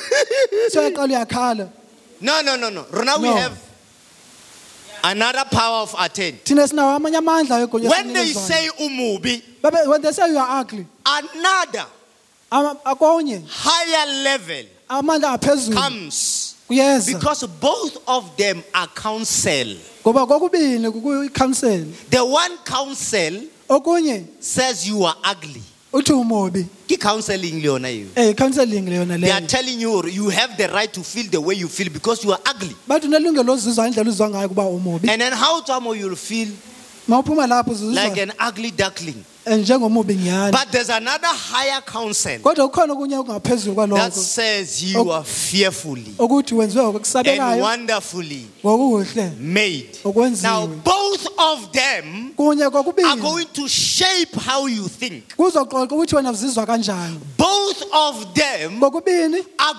No, 2.21 2.41
no, 2.41 2.57
no, 2.57 2.71
no. 2.71 2.87
Rona, 2.91 3.19
we 3.19 3.29
have 3.29 3.59
another 5.03 5.45
power 5.51 5.83
of 5.83 5.95
attorney. 5.99 6.39
thina 6.45 6.67
sinawo 6.67 6.97
amanye 6.99 7.19
amandla 7.19 7.59
wegunya 7.67 7.89
When 7.91 8.13
they 8.13 8.27
say 8.33 8.69
umubi, 8.81 9.43
when 9.87 10.03
they 10.03 10.13
say 10.13 10.29
you 10.31 10.39
are 10.39 10.61
ugly 10.61 10.87
another 11.07 11.87
higher 12.51 14.07
level 14.25 14.65
amandla 14.99 15.33
aphezulu 15.39 15.77
comes 15.77 16.55
kuyeza 16.69 17.13
because 17.13 17.47
both 17.61 17.97
of 18.07 18.37
them 18.37 18.63
are 18.75 18.89
counsel. 18.95 19.77
ngoba 20.05 20.27
The 22.11 22.25
one 22.25 22.57
counsel 22.65 23.43
okunye 23.69 24.25
says 24.41 24.87
you 24.89 25.05
are 25.05 25.17
ugly. 25.25 25.63
uthi 25.93 26.69
Ke 26.89 26.99
counseling 27.01 27.61
le 27.63 27.69
yona 27.69 27.89
eo. 27.89 28.07
um 28.17 28.35
counseling 28.35 28.87
leyona 28.87 29.21
They 29.21 29.31
are 29.31 29.41
telling 29.47 29.81
you 29.81 30.07
you 30.09 30.29
have 30.29 30.57
the 30.57 30.69
right 30.69 30.93
to 30.93 31.01
feel 31.03 31.27
the 31.31 31.41
way 31.41 31.55
you 31.55 31.69
feel 31.69 31.89
because 31.91 32.25
you 32.25 32.33
are 32.33 32.41
ugly. 32.47 32.75
bathi 32.89 33.07
unelungelo 33.07 33.43
lozizwa 33.43 33.87
indlela 33.87 34.11
uzizwa 34.11 34.31
ngayo 34.31 34.49
kuba 34.49 34.63
umubi 34.65 35.09
And 35.11 35.21
then 35.21 35.33
how 35.33 35.61
Tamo 35.61 35.93
you'll 35.95 36.17
feel 36.17 36.49
ma 37.09 37.21
uphuma 37.21 37.47
lapho 37.47 37.73
like 37.95 38.19
an 38.19 38.33
ugly 38.41 38.71
duckling. 38.71 39.25
But 39.45 40.69
there's 40.73 40.89
another 40.89 41.29
higher 41.29 41.81
counsel 41.83 42.39
kodwa 42.39 42.69
kukhona 42.69 42.93
okunye 42.95 43.17
okungaphezulu 43.17 43.95
that 43.95 44.15
says 44.15 44.83
you 44.83 45.11
are 45.11 45.25
fearfully 45.25 46.15
and 46.19 47.61
wonderfully 47.61 48.47
made. 49.39 49.99
Now, 50.43 50.67
both 50.67 51.27
of 51.39 51.73
them 51.73 52.33
are 52.39 53.17
going 53.17 53.47
to 53.53 53.69
shape 53.69 54.35
how 54.35 54.67
you 54.67 54.89
think. 54.89 55.37
kuzoxoxa 55.37 55.95
ukuthi 55.95 56.17
wena 56.17 56.31
uzizwa 56.31 56.67
kanjani 56.67 57.19
Both 57.37 57.83
of 57.93 58.35
them 58.35 58.83
are 58.83 58.91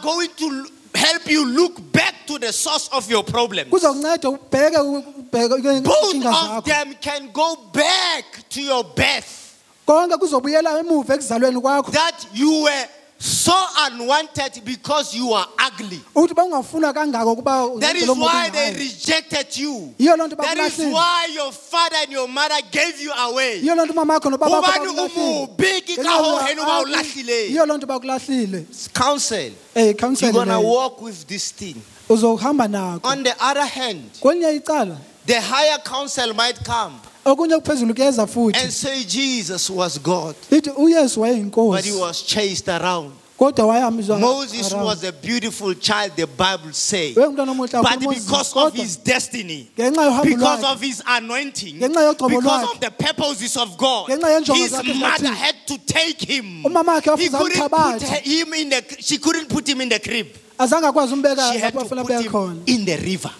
going 0.03 0.29
to 0.37 0.65
help 0.93 1.27
you 1.27 1.45
look 1.45 1.91
back 1.91 2.13
to 2.27 2.37
the 2.37 2.53
source 2.53 2.87
of 2.91 3.09
your 3.09 3.23
problems. 3.23 3.69
kuzokunceda 3.71 4.29
ubheke 4.29 4.77
ubheke 4.77 5.81
Both 5.81 6.25
of 6.25 6.65
them 6.65 6.93
can 7.01 7.31
go 7.33 7.55
back 7.73 8.47
to 8.49 8.61
your 8.61 8.83
birth. 8.83 9.44
Konke 9.85 10.17
kuzobuyela 10.17 10.79
emuva 10.79 11.13
ekuzalweni 11.15 11.61
kwakho 11.61 11.91
That 11.91 12.25
you 12.33 12.63
were 12.63 12.85
so 13.17 13.53
unwanted 13.87 14.61
because 14.65 15.15
you 15.15 15.33
are 15.33 15.47
ugly. 15.67 16.01
ukuthi 16.15 16.33
bangafuna 16.33 16.93
kangako 16.93 17.31
ukuba 17.33 17.79
That 17.79 17.95
is 17.95 18.03
uzenze 18.03 18.05
lo 18.07 18.15
mubi 18.15 18.25
why 18.27 18.49
they 18.49 18.73
rejected 18.73 19.57
you. 19.57 19.93
yiyo 19.99 20.17
loo 20.17 20.27
nto 20.27 20.35
That 20.35 20.57
is 20.57 20.77
why 20.79 21.27
your 21.33 21.51
father 21.53 21.95
and 22.03 22.11
your 22.11 22.27
mother 22.27 22.59
gave 22.71 22.99
you 23.01 23.11
away. 23.13 23.61
yiyo 23.61 23.75
loo 23.75 23.85
nto 23.85 23.93
umama 23.93 24.13
wakho 24.13 24.29
nobaba 24.29 24.59
wakho 24.59 24.67
Hobane 24.67 24.87
o 24.89 24.93
bakulahlile. 24.93 25.47
mobe 25.47 25.81
ke 25.81 25.95
ka 25.95 26.01
Ngenxa 26.01 26.11
hoo 26.11 26.25
yokuba 26.31 26.47
heno 26.47 26.65
ba 26.65 26.77
o 26.77 26.81
ugly, 26.81 26.93
lahlileng. 26.93 27.49
yiyo 27.51 27.65
loo 27.65 27.77
nto 27.77 27.87
bakulahlile 27.87 28.59
It's 28.69 28.87
counsel. 28.93 29.51
eh 29.75 29.83
You're 29.85 29.93
counsel 29.93 30.31
going 30.33 30.49
to 30.49 30.59
walk 30.59 31.01
with 31.01 31.25
this 31.27 31.51
thing. 31.51 31.81
On 32.09 33.23
the 33.23 33.35
other 33.39 33.65
hand, 33.65 34.11
the 34.21 35.41
higher 35.41 35.77
counsel 35.79 36.33
might 36.35 36.63
come 36.63 36.99
okunye 37.25 37.55
okuphezulu 37.55 37.93
kuyeza 37.93 38.27
and 38.55 38.71
say 38.71 39.03
Jesus 39.03 39.69
was 39.69 39.97
God, 39.97 40.35
lithi 40.51 40.69
uyesu 40.69 41.71
but 41.71 41.83
he 41.83 41.91
was 41.91 42.21
chased 42.21 42.69
around. 42.69 43.11
Moses 43.37 44.73
was 44.73 45.03
a 45.03 45.11
beautiful 45.11 45.73
child, 45.73 46.13
the 46.15 46.25
Bible 46.25 46.71
says. 46.71 47.15
But 47.15 47.99
because 47.99 48.55
of 48.55 48.73
his 48.73 48.95
destiny, 48.95 49.69
because 49.75 50.63
of 50.63 50.79
his 50.79 51.03
anointing, 51.05 51.79
because 51.79 52.71
of 52.71 52.79
the 52.79 52.93
purposes 52.97 53.57
of 53.57 53.77
God, 53.77 54.07
his 54.07 54.71
mother 54.95 55.33
had 55.33 55.55
to 55.67 55.77
take 55.85 56.21
him. 56.21 56.63
He 56.63 57.29
couldn't 57.29 57.69
put 57.69 58.01
him 58.03 58.53
in 58.53 58.69
the. 58.69 58.95
She 58.99 59.17
couldn't 59.17 59.49
put 59.49 59.67
him 59.67 59.81
in 59.81 59.89
the 59.89 59.99
crib. 59.99 60.27
azange 60.57 60.87
akwazi 60.87 61.13
umbeka 61.13 61.51
She 61.51 61.59
had 61.59 61.73
to 61.73 61.85
put 61.85 62.09
him 62.09 62.63
in 62.65 62.85
the 62.85 62.97
river. 62.97 63.31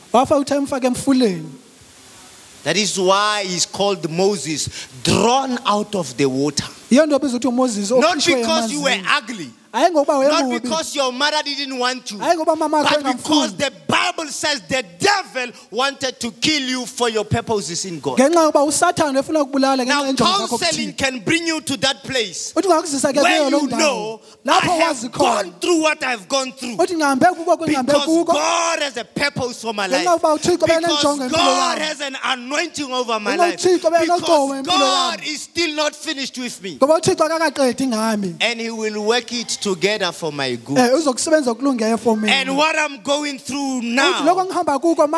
That 2.66 2.78
is 2.78 2.98
why 2.98 3.44
he's 3.44 3.66
called 3.68 4.10
Moses, 4.10 4.70
drawn 5.04 5.60
out 5.66 5.96
of 5.96 6.18
the 6.18 6.26
water. 6.26 6.66
yiyo 6.92 7.06
nto 7.06 7.16
obizwa 7.16 7.38
ukuthi 7.38 7.48
umoses 7.48 7.92
Not 7.92 8.26
because 8.26 8.74
you 8.74 8.82
were 8.82 9.02
ugly, 9.18 9.50
not 9.76 10.62
because 10.64 10.96
your 10.96 11.12
mother 11.12 11.42
didn't 11.44 11.78
want 11.78 12.12
you, 12.12 12.18
hayi 12.20 12.38
ngoba 12.38 12.58
mama 12.58 12.84
wakhe 12.84 13.04
but 13.04 13.18
because 13.18 13.56
the 13.58 13.72
Bible 13.88 14.28
says 14.28 14.62
the 14.62 14.84
devil 15.00 15.52
wanted 15.72 16.20
to 16.20 16.32
kill 16.32 16.62
you 16.62 16.86
for 16.86 17.10
your 17.10 17.26
purposes 17.26 17.86
in 17.86 18.00
God. 18.00 18.18
ngenxa 18.18 18.44
yokuba 18.52 18.64
usathane 18.64 19.20
efuna 19.20 19.42
ukubulala 19.44 19.86
ngenxa 19.86 20.20
Now, 20.20 20.48
counseling 20.48 20.94
can 20.94 21.20
bring 21.20 21.46
you 21.48 21.62
to 21.62 21.78
that 21.78 22.04
place 22.04 22.54
where 22.56 22.64
you 22.64 23.68
know 23.68 24.22
I 24.48 24.60
have 24.60 25.12
gone 25.12 25.52
through 25.60 25.82
what 25.82 26.04
I've 26.04 26.28
gone 26.30 26.52
through. 26.54 26.78
uthi 26.78 26.96
ngihambe 26.96 27.26
kuko 27.36 27.58
ngihambe 27.58 27.86
Because 27.86 28.26
God 28.26 28.80
has 28.82 28.98
a 28.98 29.04
purpose 29.06 29.62
for 29.62 29.74
my 29.74 29.88
life. 29.88 30.06
ngenxa 30.06 30.20
yokuba 30.20 30.34
uthixo 30.36 30.66
Because 30.66 31.32
God 31.32 31.78
has 31.80 32.02
an 32.02 32.18
anointing 32.24 32.92
over 32.92 33.20
my 33.20 33.36
life. 33.36 33.62
Because 33.62 34.22
God 34.22 35.24
is 35.24 35.42
still 35.42 35.76
not 35.76 35.96
finished 35.96 36.38
with 36.38 36.62
me. 36.64 36.78
ngoba 36.78 37.02
uthixo 37.02 37.26
akakaqedi 37.26 37.88
ngami 37.88 38.36
And 38.42 38.60
He 38.62 38.70
will 38.72 39.04
work 39.04 39.34
it 39.34 39.50
together 39.66 40.12
for 40.12 40.32
my 40.32 40.56
good. 40.56 40.78
Eh, 40.78 40.94
uzokusebenza 40.94 41.52
okulungeyo 41.52 41.98
for 41.98 42.16
mina 42.18 42.34
And 42.34 42.56
what 42.56 42.76
I'm 42.78 43.02
going 43.02 43.40
through 43.40 43.82
now 43.82 44.46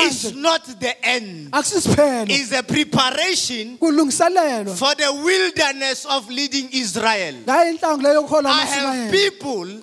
is 0.01 0.33
not 0.35 0.63
the 0.79 0.95
end, 1.05 1.49
it's 1.53 2.51
a 2.53 2.63
preparation 2.63 3.77
for 3.77 3.91
the 3.91 5.11
wilderness 5.23 6.05
of 6.05 6.29
leading 6.29 6.69
Israel. 6.71 7.35
ngayo 7.45 7.71
inhlangu 7.71 8.01
leyo 8.01 8.13
yokuhola 8.21 8.49
I 8.49 8.65
have 8.65 9.11
people 9.11 9.81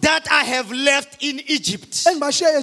that 0.00 0.26
I 0.30 0.44
have 0.44 0.70
left 0.70 1.22
in 1.22 1.40
Egypt 1.46 2.06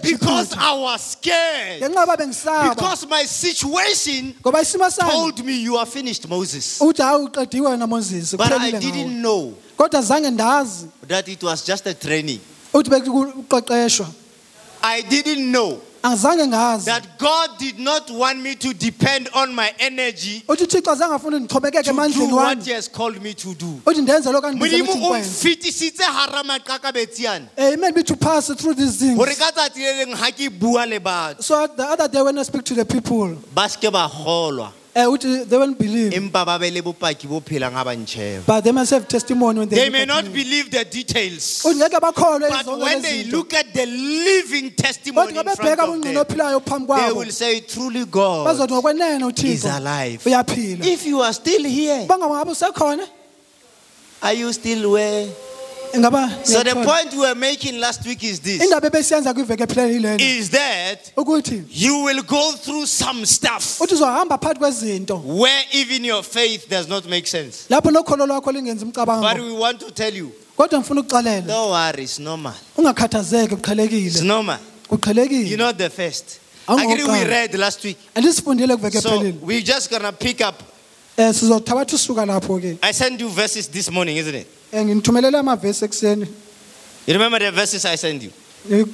because 0.04 0.54
I 0.54 0.74
was 0.74 1.02
scared. 1.12 1.82
ngenxa 1.82 2.06
yoba 2.06 2.18
bengisaba. 2.18 2.76
Because 2.76 3.08
my 3.08 3.24
situation 3.24 4.34
ngoba 4.42 4.62
isimo 4.62 4.90
sami 4.92 5.12
told 5.12 5.46
me 5.46 5.62
you 5.62 5.78
are 5.78 5.86
finished, 5.88 6.28
Moses. 6.30 6.80
uthi 6.80 7.02
hayi 7.02 7.26
uqediwe 7.28 7.70
wena 7.72 7.88
moses 7.88 8.36
But 8.36 8.52
I 8.52 8.72
didn't 8.72 9.22
know 9.22 9.56
kodwa 9.82 10.02
zange 10.02 10.30
ndazi 10.30 10.86
that 11.08 11.28
it 11.28 11.44
was 11.44 11.66
just 11.66 11.88
a 11.88 11.94
training. 11.94 12.40
uthi 12.74 12.90
bekuqeqeshwa. 12.90 14.06
I 14.84 15.02
didn't 15.02 15.52
know 15.52 15.82
angizange 16.04 16.48
ngazi. 16.48 16.86
that 16.86 17.18
God 17.18 17.50
did 17.60 17.80
not 17.80 18.10
want 18.12 18.42
me 18.42 18.56
to 18.56 18.74
depend 18.74 19.30
on 19.34 19.56
my 19.56 19.74
energy 19.80 20.44
uthi 20.48 20.64
uthixo 20.64 20.92
azange 20.92 21.16
afuna 21.16 21.40
ndichobekeke 21.40 21.84
to 21.84 21.92
do 21.92 21.98
emandleni 21.98 22.34
what 22.34 22.58
wami. 22.58 22.66
He 22.66 22.74
has 22.74 22.88
called 22.88 23.22
me 23.22 23.34
to 23.34 23.54
do. 23.56 23.82
uthi 23.86 24.02
ndenze 24.02 24.32
lokho 24.32 24.48
andibizela 24.48 24.84
modimo 24.84 24.92
ukuthi 24.92 25.06
o 25.06 25.10
ngikwenze. 25.10 25.30
mfitisitse 25.30 26.04
hara 26.04 26.44
maqakabetsi 26.44 27.24
yana 27.24 27.48
Eh, 27.58 27.74
it 27.74 27.80
made 27.80 27.96
me 27.96 28.04
to 28.04 28.16
pass 28.16 28.48
through 28.54 28.76
these 28.76 28.98
things. 29.00 29.18
Gore 29.18 29.36
ka 29.36 29.52
tsatsi 29.52 29.80
le 29.80 30.06
leng 30.06 30.16
ga 30.16 30.32
ke 30.32 30.50
bua 30.60 30.86
le 30.86 31.00
batho. 31.00 31.42
So 31.42 31.68
the 31.68 31.84
other 31.84 32.08
day 32.08 32.22
when 32.22 32.38
i 32.38 32.44
speak 32.44 32.64
to 32.66 32.76
the 32.76 32.86
people 32.86 33.36
ba 33.54 33.68
seke 33.68 33.92
ba 33.92 34.08
golwa 34.08 34.72
Eh, 34.94 35.06
they 35.46 35.58
won't 35.58 35.78
believe. 35.80 36.12
Empa 36.12 36.46
ba 36.46 36.60
be 36.60 36.70
le 36.70 36.82
bopaki 36.82 37.26
bo 37.28 37.40
phelang 37.40 37.72
ga 37.72 37.84
ba 37.86 37.96
ntšheba 37.96 38.46
but 38.46 38.62
they 38.62 38.74
must 38.74 38.92
have 38.92 39.08
testimony 39.08 39.60
when 39.60 39.70
they, 39.70 39.76
they 39.78 39.86
look 39.86 39.94
may 39.94 40.02
at 40.02 40.08
not 40.10 40.26
me. 40.26 40.34
believe 40.34 40.70
the 40.70 40.84
details. 40.84 41.64
Oh, 41.66 41.72
uthi 41.74 42.00
bakholwe 42.00 42.50
but 42.50 42.66
zonke 42.66 42.80
when 42.82 42.98
lezi 43.00 43.02
they 43.02 43.24
zinto. 43.24 43.32
look 43.32 43.54
at 43.54 43.74
the 43.74 43.86
living 43.86 44.72
testimony 44.72 45.32
kodwa 45.32 45.42
in 45.44 45.48
xa 45.48 45.56
front 45.56 45.80
bebheka 45.80 45.84
of 45.84 45.90
ubungqina 45.90 46.14
them 46.14 46.26
ophilayo 46.26 46.60
phambi 46.66 46.88
they 46.88 46.94
kwabo. 47.10 47.16
will 47.16 47.32
say 47.32 47.60
truly 47.62 48.06
God 48.06 48.48
bazothi 48.48 48.74
ngokwenene 48.74 49.22
is 49.22 49.64
uthixo 49.64 49.78
alive. 49.78 50.24
uyaphila. 50.26 50.86
If 50.86 51.06
you 51.06 51.22
are 51.22 51.34
still 51.34 51.64
here 51.64 52.06
bangabe 52.08 52.52
usekhona? 52.52 53.08
are 54.24 54.34
you 54.34 54.52
still 54.52 54.92
where 54.92 55.26
ingaba 55.26 55.51
so 56.44 56.64
the 56.64 56.76
point 56.76 57.12
we 57.14 57.20
were 57.20 57.36
making 57.36 57.80
last 57.80 58.06
week 58.06 58.24
is 58.24 58.40
this 58.42 58.62
indaba 58.62 58.88
ebesiyenza 58.88 59.34
kwiveki 59.34 59.64
ephilele 59.64 59.94
yilena 59.94 60.24
is 60.24 60.50
that 60.50 61.00
you 61.74 62.04
will 62.04 62.24
go 62.24 62.52
through 62.54 62.88
some 62.88 63.26
stuff 63.26 63.82
uthi 63.82 63.94
uzohamba 63.94 64.38
phakathi 64.38 64.60
kwezinto 64.60 65.24
where 65.26 65.66
even 65.72 66.06
your 66.06 66.24
faith 66.24 66.70
does 66.70 66.88
not 66.88 67.06
make 67.06 67.28
sense. 67.28 67.58
lapho 67.70 67.92
nokholo 67.92 68.26
lwakho 68.26 68.52
lingenzi 68.52 68.86
But 68.86 69.40
we 69.40 69.52
want 69.52 69.80
to 69.80 69.92
tell 69.92 70.14
you, 70.14 70.32
kodwa 70.58 70.80
ngifuna 70.80 71.02
ukuxelela 71.02 71.48
don't 71.48 71.72
worry, 71.72 72.04
it's 72.04 72.20
normal. 72.20 72.54
It's 74.08 74.22
normal. 74.22 74.58
You're 74.90 75.58
not 75.58 75.78
the 75.78 75.90
first. 75.90 76.40
I'm 76.68 76.80
Agree 76.80 77.04
we 77.04 77.26
read 77.26 77.58
last 77.58 77.84
week. 77.84 77.98
So 79.02 79.20
we're 79.42 79.62
just 79.62 79.90
gonna 79.90 80.12
pick 80.12 80.42
up. 80.42 80.71
Sizothabatha 81.34 81.96
usuka 81.96 82.26
lapho 82.26 82.60
ke 82.60 82.78
I 82.82 82.92
sent 82.94 83.20
you 83.22 83.30
verses 83.30 83.68
this 83.68 83.90
morning, 83.92 84.18
isn't 84.18 84.36
it? 84.36 84.48
um 84.74 84.80
nginithumelele 84.88 85.38
amavesi 85.38 85.86
ekuseni 85.86 86.28
You 87.08 87.14
remember 87.14 87.40
the 87.40 87.52
verses 87.52 87.86
I 87.86 87.96
sent 87.98 88.22
you? 88.24 88.32
Eh, 88.72 88.86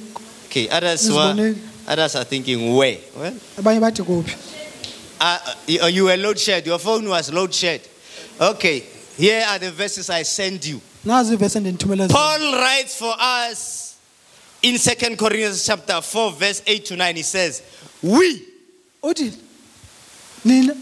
Okay, 0.46 0.68
others 0.70 1.10
were, 1.10 1.16
Ngizibonile. 1.34 1.56
others 1.86 2.16
are 2.16 2.24
thinking 2.24 2.74
where? 2.74 2.96
Well, 3.16 3.34
abanye 3.58 3.80
bathi 3.80 4.02
kuphi 4.02 4.34
uh, 5.20 5.38
you, 5.66 5.84
you 5.88 6.04
were 6.04 6.16
load 6.16 6.38
shed. 6.38 6.64
Your 6.66 6.78
phone 6.78 7.08
was 7.08 7.30
load 7.32 7.52
shed. 7.52 7.80
Okay, 8.40 8.82
here 9.16 9.44
are 9.48 9.58
the 9.58 9.70
verses 9.72 10.08
I 10.10 10.22
sent 10.22 10.66
you. 10.66 10.80
nazi 11.04 11.34
ivesi 11.36 11.58
endinithumele 11.58 12.08
zona. 12.08 12.14
Paul 12.14 12.52
writes 12.54 12.94
for 12.96 13.14
us 13.18 13.96
in 14.62 14.78
Second 14.78 15.16
Corinthians 15.18 15.66
chapter 15.66 16.00
4, 16.00 16.32
verse 16.32 16.62
8 16.66 16.84
to 16.86 16.96
9. 16.96 17.16
He 17.16 17.22
says, 17.22 17.62
We, 18.02 18.42
uthi 19.02 19.32
nina 20.44 20.74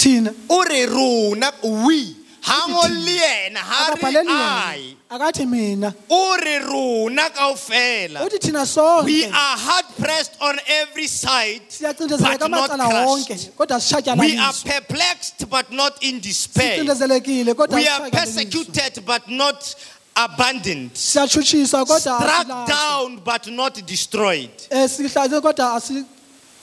thina 0.00 0.34
ore 0.48 0.86
rona, 0.86 1.52
we, 1.62 2.16
hango 2.42 2.88
le 2.88 3.12
yena, 3.12 3.58
ha 3.58 3.94
re 3.94 4.24
I, 4.26 4.96
akathi 5.10 5.46
mina. 5.46 5.94
Ore 6.08 6.60
rona 6.60 7.28
kaofela. 7.28 8.20
uthi 8.24 8.38
thina 8.38 9.04
We 9.04 9.24
are 9.26 9.32
hard 9.32 9.84
pressed 9.98 10.36
on 10.40 10.58
every 10.66 11.06
side, 11.06 11.60
siyacindezeleka 11.68 12.38
but 12.38 12.50
not 12.50 12.70
amacala 12.70 13.06
wonke 13.06 13.36
kodwa 13.56 14.18
We 14.18 14.38
are 14.38 14.54
perplexed, 14.64 15.50
but 15.50 15.70
not 15.70 16.02
in 16.02 16.20
despair. 16.20 16.78
sicindezelekile 16.78 17.54
kodwa 17.54 17.76
We 17.76 17.86
are 17.86 18.10
persecuted, 18.10 19.04
but 19.04 19.28
not 19.28 19.74
abandoned. 20.16 20.96
Struck 20.96 22.48
down, 22.66 23.20
but 23.22 23.46
not 23.48 23.86
destroyed. 23.86 24.50
Eh, 24.70 24.88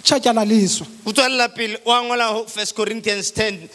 Sihlaze 0.08 0.88
kodwa 1.04 1.26
asitshatyalaliswa 1.26 1.46
Ho 1.46 1.50
pele, 1.56 1.80
wa 1.86 2.04
ngola 2.04 2.26
ho 2.28 2.44
1 2.44 2.74
Corinthians 2.74 3.32
10 3.32 3.70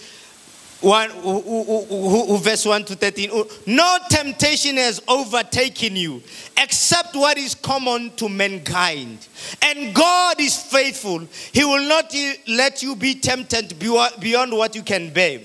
1, 0.83 1.11
who- 1.23 1.41
who- 1.41 1.65
who- 1.65 2.27
who- 2.27 2.39
verse 2.39 2.67
1 2.69 2.85
to 2.85 2.97
13. 2.97 3.31
Oh, 3.33 3.47
No 3.67 3.99
temptation 4.11 4.77
has 4.77 5.01
overtaken 5.07 5.97
you 5.97 6.21
except 6.57 7.15
what 7.15 7.39
is 7.39 7.55
common 7.55 8.11
to 8.17 8.29
mankind. 8.29 9.19
And 9.61 9.95
God 9.95 10.41
is 10.41 10.57
faithful. 10.57 11.21
He 11.53 11.65
will 11.65 11.85
not 11.87 12.13
let 12.49 12.83
you 12.83 12.97
be 12.97 13.15
tempted 13.15 13.79
beyond 13.79 14.53
what 14.53 14.75
you 14.75 14.83
can 14.83 15.11
bear. 15.11 15.41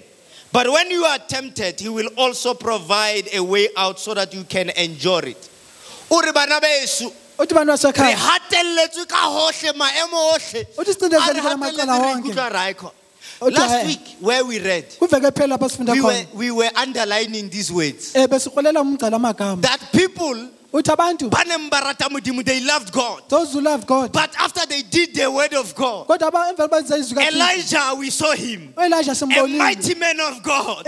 But 0.52 0.72
when 0.72 0.90
you 0.90 1.06
are 1.06 1.20
tempted, 1.20 1.80
He 1.80 1.90
will 1.90 2.10
also 2.18 2.56
provide 2.56 3.30
a 3.34 3.44
way 3.44 3.70
out 3.78 4.00
so 4.00 4.16
that 4.16 4.34
you 4.34 4.44
can 4.44 4.72
endure 4.72 5.24
it. 5.28 5.50
Beso, 7.38 7.44
uthi 7.44 7.54
bantu 7.54 7.72
re 7.72 8.14
hatelletswe 8.14 9.06
ka 9.08 9.18
hohle 9.18 9.72
maemo 9.74 10.18
ohle 10.34 10.68
Uthi 10.78 10.94
sicindezelekile 10.94 11.40
A 11.40 11.44
re 11.44 11.54
amacala 11.54 11.94
hatelletswe, 11.94 12.06
wonke. 12.06 12.28
ikutlwa 12.30 12.50
ra 12.50 12.70
ikho. 12.72 12.92
Uthi 13.42 13.54
last 13.60 13.86
week 13.86 14.02
where 14.22 14.44
we 14.46 14.60
read 14.60 14.86
kwiveki 15.00 15.26
ephela 15.28 15.48
lapho 15.58 15.70
sifunda 15.70 15.94
we 15.94 16.02
were, 16.02 16.26
we 16.34 16.52
were 16.52 16.72
underlining 16.82 17.50
these 17.50 17.72
words 17.72 18.16
eh, 18.16 18.28
amagama 19.18 19.62
that 19.62 19.80
people 19.92 20.36
uthi 20.74 20.92
abantu 20.92 21.30
ba 21.30 21.44
neng 21.46 21.70
ba 21.70 21.80
rata 21.82 22.10
Modimo, 22.10 22.44
they 22.44 22.60
loved 22.62 22.92
god. 22.92 23.24
Those 23.30 23.54
who 23.54 23.62
love 23.62 23.86
god. 23.88 24.12
But 24.12 24.36
after 24.40 24.66
they 24.66 24.82
did 24.82 25.16
the 25.16 25.30
word 25.32 25.54
of 25.54 25.74
god 25.76 26.08
kodwa 26.08 26.28
aba- 26.32 26.50
emveni 26.54 26.70
benze 26.70 26.98
izwi 27.00 27.16
kathixo 27.16 27.36
elijah 27.36 27.96
we 28.00 28.10
saw 28.10 28.34
him. 28.34 28.74
Uelijah 28.78 29.22
a 29.22 29.48
mighty 29.58 29.96
man 29.96 30.20
of 30.20 30.44
god. 30.44 30.86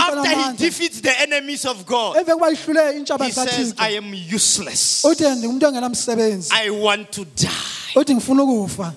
After 0.00 0.28
he 0.28 0.56
defeats 0.56 1.00
the 1.00 1.20
enemies 1.20 1.64
of 1.64 1.84
god 1.86 2.16
emveni 2.16 2.34
kuba 2.38 2.50
ihlule 2.52 2.92
iintshaba 2.98 3.24
he 3.24 3.32
says 3.32 3.74
i 3.78 3.88
am 3.96 4.12
useless. 4.14 5.04
I 6.52 6.70
want 6.70 7.10
to 7.12 7.24
die. 7.24 7.48
Uthi 7.96 8.14
ngifuna 8.14 8.42
ukufa. 8.42 8.94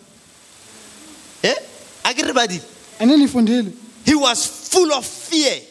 Eh? 1.44 1.56
Akere 2.04 2.34
badile? 2.34 2.62
andinifundile 3.00 3.72
he 4.06 4.16
was 4.16 4.46
full 4.70 4.92
of 4.94 5.06
fear 5.06 5.62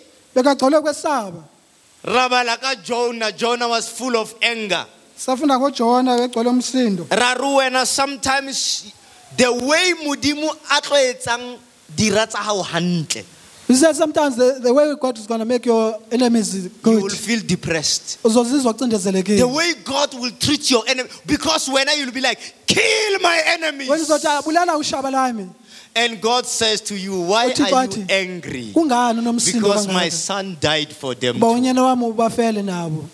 rabala 2.06 2.56
ka 2.60 2.74
jonah 2.82 3.32
jonah 3.32 3.68
was 3.68 3.88
full 3.88 4.16
of 4.16 4.34
anger 4.42 4.86
safunda 5.18 5.58
ngojona 5.58 6.16
begcwele 6.18 6.48
umsindo 6.50 7.06
ra 7.10 7.34
re 7.34 7.40
wena 7.56 7.84
sometimes 7.86 8.92
the 9.36 9.48
way 9.52 9.92
modimo 10.04 10.48
a 10.70 10.80
tlo 10.80 10.96
etsang 10.96 11.58
dira 11.96 12.26
tsa 12.26 12.38
gago 12.38 12.62
gantle 12.72 13.24
He 13.68 13.74
said 13.74 13.96
sometimes 13.96 14.36
the, 14.36 14.60
the 14.62 14.72
way 14.72 14.94
God 14.94 15.18
is 15.18 15.26
going 15.26 15.40
to 15.40 15.44
make 15.44 15.66
your 15.66 15.98
enemies 16.12 16.54
You 16.54 16.70
good. 16.84 17.02
will 17.02 17.10
feel 17.10 17.40
depressed. 17.44 18.18
Uzozizwa 18.22 18.72
The 18.78 18.84
ucindezelekile. 18.86 19.52
way 19.52 19.74
God 19.82 20.14
will 20.14 20.30
treat 20.38 20.70
your 20.70 20.84
enemy, 20.86 21.08
because 21.26 21.68
when 21.68 21.84
you'll 21.98 22.12
be 22.12 22.20
like, 22.20 22.38
kill 22.64 23.18
my 23.20 23.42
enemies. 23.44 23.88
Wena 23.88 24.04
uzothi 24.04 24.24
"Ah, 24.28 24.40
bulala 24.40 24.78
ushaba 24.78 25.10
lami. 25.10 25.48
And 25.96 26.20
God 26.20 26.44
says 26.44 26.82
to 26.82 26.94
you, 26.94 27.18
why 27.22 27.50
Uthixo 27.52 27.72
are 27.72 27.84
you 27.86 28.02
athi, 28.02 28.06
angry? 28.10 28.70
Kungani 28.74 29.18
unomsindo 29.20 29.54
Because 29.62 29.86
my 29.88 30.08
kangaka? 30.08 30.12
son 30.12 30.56
died 30.60 30.92
for 30.92 31.14
them. 31.14 31.38
Ba 31.40 31.46
too." 31.46 31.54
unyana 31.54 31.82
wami 31.82 32.04
ubafele 32.12 32.62
nabo. 32.62 33.08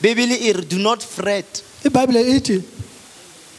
Bibele 0.00 0.36
e 0.40 0.52
re, 0.52 0.62
do 0.64 0.78
not 0.78 1.02
fret. 1.02 1.62
iBhayibhile 1.84 2.36
ithi 2.36 2.62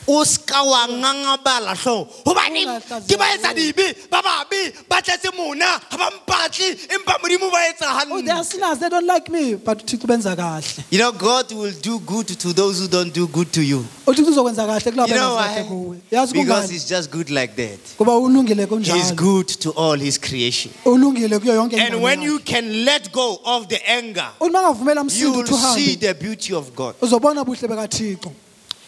o 0.09 0.25
ska 0.25 0.63
wa 0.63 0.87
ngangabala 0.87 1.75
hlo 1.75 2.07
hobane 2.25 2.65
ke 3.07 3.17
ba 3.17 3.25
etsa 3.33 3.53
dibe 3.53 3.95
ba 4.09 4.21
babe 4.21 4.73
ba 4.89 5.01
tletse 5.01 5.29
mona 5.37 5.79
ga 5.91 5.97
ba 5.97 6.09
mpatle 6.09 6.69
empa 6.89 7.13
modimo 7.21 7.51
ba 7.51 7.61
etsa 7.69 8.05
oh 8.09 8.21
they 8.21 8.31
are 8.31 8.43
sinners 8.43 8.79
they 8.79 8.89
don't 8.89 9.05
like 9.05 9.29
me 9.29 9.53
but 9.55 9.77
uThixo 9.83 10.07
benza 10.07 10.35
kahle. 10.35 10.83
you 10.89 10.97
know 10.97 11.11
god 11.11 11.51
will 11.51 11.73
do 11.81 11.99
good 11.99 12.27
to 12.27 12.53
those 12.53 12.79
who 12.81 12.87
don't 12.87 13.13
do 13.13 13.27
good 13.27 13.51
to 13.51 13.61
you 13.61 13.85
oh, 14.07 14.11
uThixo 14.11 14.31
uzokwenza 14.31 14.65
kahle 14.65 14.91
kulabo 14.91 15.13
you 15.13 15.15
know 15.15 15.35
bengazahle 15.37 15.61
why 15.61 15.67
kuwe. 15.69 15.97
Yazi 16.11 16.33
because 16.33 16.49
kungani? 16.49 16.71
he's 16.71 16.89
just 16.89 17.11
good 17.11 17.29
like 17.29 17.55
that 17.55 17.79
Kuba 17.97 18.11
ulungile 18.11 18.65
he's 18.65 18.67
kunjalo. 18.67 19.15
good 19.15 19.47
to 19.47 19.69
all 19.71 19.99
his 19.99 20.17
creation 20.17 20.71
Ulungile 20.85 21.39
kuyo 21.39 21.53
yonke 21.53 21.77
and 21.79 22.01
when 22.01 22.21
you 22.21 22.39
can 22.39 22.83
let 22.85 23.11
go 23.11 23.39
of 23.45 23.67
the 23.67 23.79
anger 23.89 24.27
oh, 24.41 24.45
Uthi 24.45 24.53
mangavumela 24.53 25.01
you 25.01 25.03
umsindo 25.03 25.37
will 25.37 25.45
see 25.45 25.53
uhambe 25.53 25.99
the 25.99 26.13
beauty 26.13 26.53
of 26.53 26.73
god 26.75 26.95
uzobona 27.01 27.41
ubuhle 27.41 27.67
bekaThixo. 27.67 28.31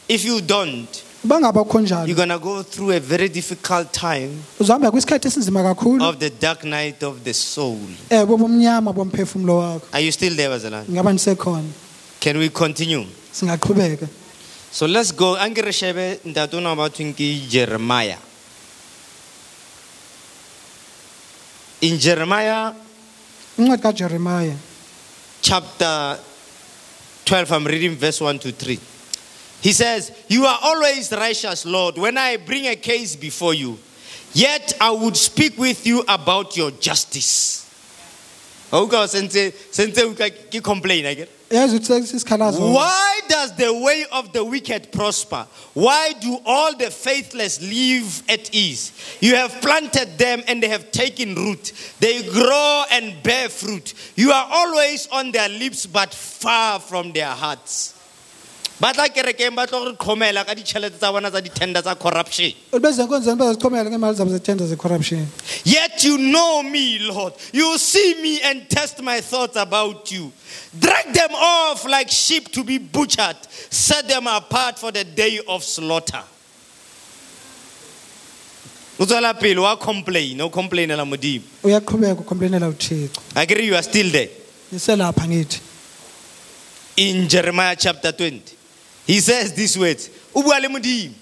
if 0.10 0.26
you 0.26 0.42
don't 0.42 1.11
Bangaba 1.26 1.64
kho 1.68 1.74
you're 1.80 1.88
njalo. 1.88 2.16
going 2.16 2.30
to 2.30 2.40
go 2.40 2.64
through 2.64 2.92
a 2.92 3.00
very 3.00 3.30
difficult 3.30 3.94
time 3.94 4.42
Uzohamba 4.60 4.92
kwisikhathi 4.92 5.28
esinzima 5.28 5.62
kakhulu. 5.64 6.02
of 6.04 6.20
the 6.20 6.30
dark 6.32 6.64
night 6.64 7.04
of 7.04 7.24
the 7.24 7.34
soul 7.34 7.78
Eh 8.10 8.26
bobumnyama 8.26 8.92
bomphefumulo 8.94 9.60
wakho. 9.60 9.94
are 9.94 10.00
you 10.02 10.12
still 10.12 10.36
there 10.36 10.50
Ngaba 10.50 11.14
nisekhona. 11.14 11.70
can 12.20 12.38
we 12.40 12.50
continue 12.50 13.06
Singaqhubeka. 13.32 14.10
So 14.72 14.86
let's 14.88 15.12
go. 15.12 15.36
Anke 15.36 15.58
re 15.64 15.72
shebe 15.72 16.20
ntate 16.26 16.54
ona 16.56 16.76
ba 16.76 16.90
thweng 16.90 17.14
ke 17.14 17.48
Jeremiah. 17.50 18.18
In 21.82 21.98
Jeremiah 22.00 22.74
Incwadi 23.58 24.56
chapter 25.42 26.18
12, 27.26 27.52
I'm 27.52 27.66
reading 27.66 27.96
verse 27.96 28.22
1 28.22 28.40
to 28.40 28.52
3. 28.52 28.80
He 29.62 29.74
says, 29.74 30.12
You 30.28 30.45
are 30.45 30.60
always 30.62 31.12
righteous, 31.12 31.65
Lord, 31.65 31.97
when 31.97 32.17
I 32.17 32.38
bring 32.38 32.67
a 32.67 32.76
case 32.76 33.15
before 33.15 33.54
you. 33.54 33.78
Yet 34.34 34.74
I 34.80 34.91
would 34.91 35.17
speak 35.17 35.58
with 35.58 35.86
you 35.86 36.04
about 36.08 36.56
your 36.56 36.71
justice. 36.71 37.62
Oh 38.74 38.86
okay, 38.86 39.06
since 39.08 39.34
since 39.71 39.97
you 40.54 40.62
complain, 40.62 41.06
I 41.06 41.13
get. 41.13 41.30
Yazi 41.50 41.80
uthi 41.80 42.02
sisikhalazo. 42.08 42.74
Why 42.74 43.19
does 43.28 43.54
the 43.58 43.74
way 43.74 44.06
of 44.13 44.32
the 44.32 44.45
wicked 44.45 44.93
prosper? 44.93 45.45
Why 45.74 46.13
do 46.13 46.39
all 46.45 46.78
the 46.78 46.89
faithless 46.89 47.62
live 47.62 48.24
at 48.30 48.56
ease? 48.56 48.93
You 49.19 49.36
have 49.36 49.52
planted 49.62 50.17
them 50.17 50.43
and 50.47 50.63
they 50.63 50.69
have 50.69 50.89
taken 50.91 51.36
root. 51.36 51.74
They 52.00 52.24
grow 52.24 52.84
and 52.89 53.21
bear 53.21 53.50
fruit. 53.50 53.93
You 54.15 54.32
are 54.32 54.47
always 54.50 55.08
on 55.08 55.32
their 55.32 55.50
lips 55.50 55.86
but 55.86 56.13
far 56.13 56.80
from 56.80 57.12
their 57.12 57.32
hearts. 57.32 58.01
Ba 58.82 58.91
tla 58.94 59.08
kerekeng 59.10 59.56
ba 59.56 59.67
tlo 59.67 59.86
re 59.86 59.94
tlhomela 59.96 60.44
ka 60.46 60.54
ditšhelete 60.56 60.98
tsa 60.98 61.12
bona 61.12 61.30
tsa 61.30 61.39
ditender 61.41 61.82
tsa 61.84 61.96
corruption 61.96 62.52
Bezenkonzweni 62.74 63.38
bazichomela 63.38 63.89
ngemali 63.89 64.15
zabo 64.17 64.32
zetender 64.32 64.65
zecorruption. 64.67 65.28
Yet 65.63 66.04
you 66.04 66.17
know 66.17 66.63
me, 66.63 66.98
Lord. 67.00 67.34
You 67.54 67.78
see 67.78 68.15
me 68.22 68.41
and 68.41 68.67
test 68.70 69.02
my 69.04 69.22
thoughts 69.22 69.56
about 69.56 70.12
you. 70.12 70.32
Drag 70.80 71.13
them 71.13 71.30
off 71.36 71.86
like 71.86 72.10
sheep 72.10 72.52
to 72.54 72.63
be 72.63 72.80
butchered. 72.80 73.38
Set 73.70 74.08
them 74.08 74.26
apart 74.26 74.80
for 74.80 74.91
the 74.91 75.04
day 75.04 75.39
of 75.48 75.63
slaughter. 75.63 76.24
O 79.00 79.06
tswela 79.06 79.34
pele 79.39 79.60
wa 79.62 79.76
complain 79.76 80.41
o 80.41 80.50
complainela 80.50 81.06
modimo 81.06 81.44
Uyaqhubeka 81.63 82.22
ukomplainela 82.22 82.67
uThixo. 82.70 83.20
i 83.36 83.41
agree 83.44 83.65
you 83.67 83.76
are 83.76 83.84
still 83.84 84.10
there 84.12 84.30
Niselapha 84.72 85.26
ngithi. 85.28 85.60
in 86.98 87.28
jeremiah 87.28 87.76
chapter 87.76 88.12
20 88.12 88.41
he 89.12 89.19
says 89.19 89.52
these 89.52 89.78
words 89.78 90.10
o 90.34 90.41
bua 90.41 90.60
le 90.62 90.69
modimo 90.69 91.13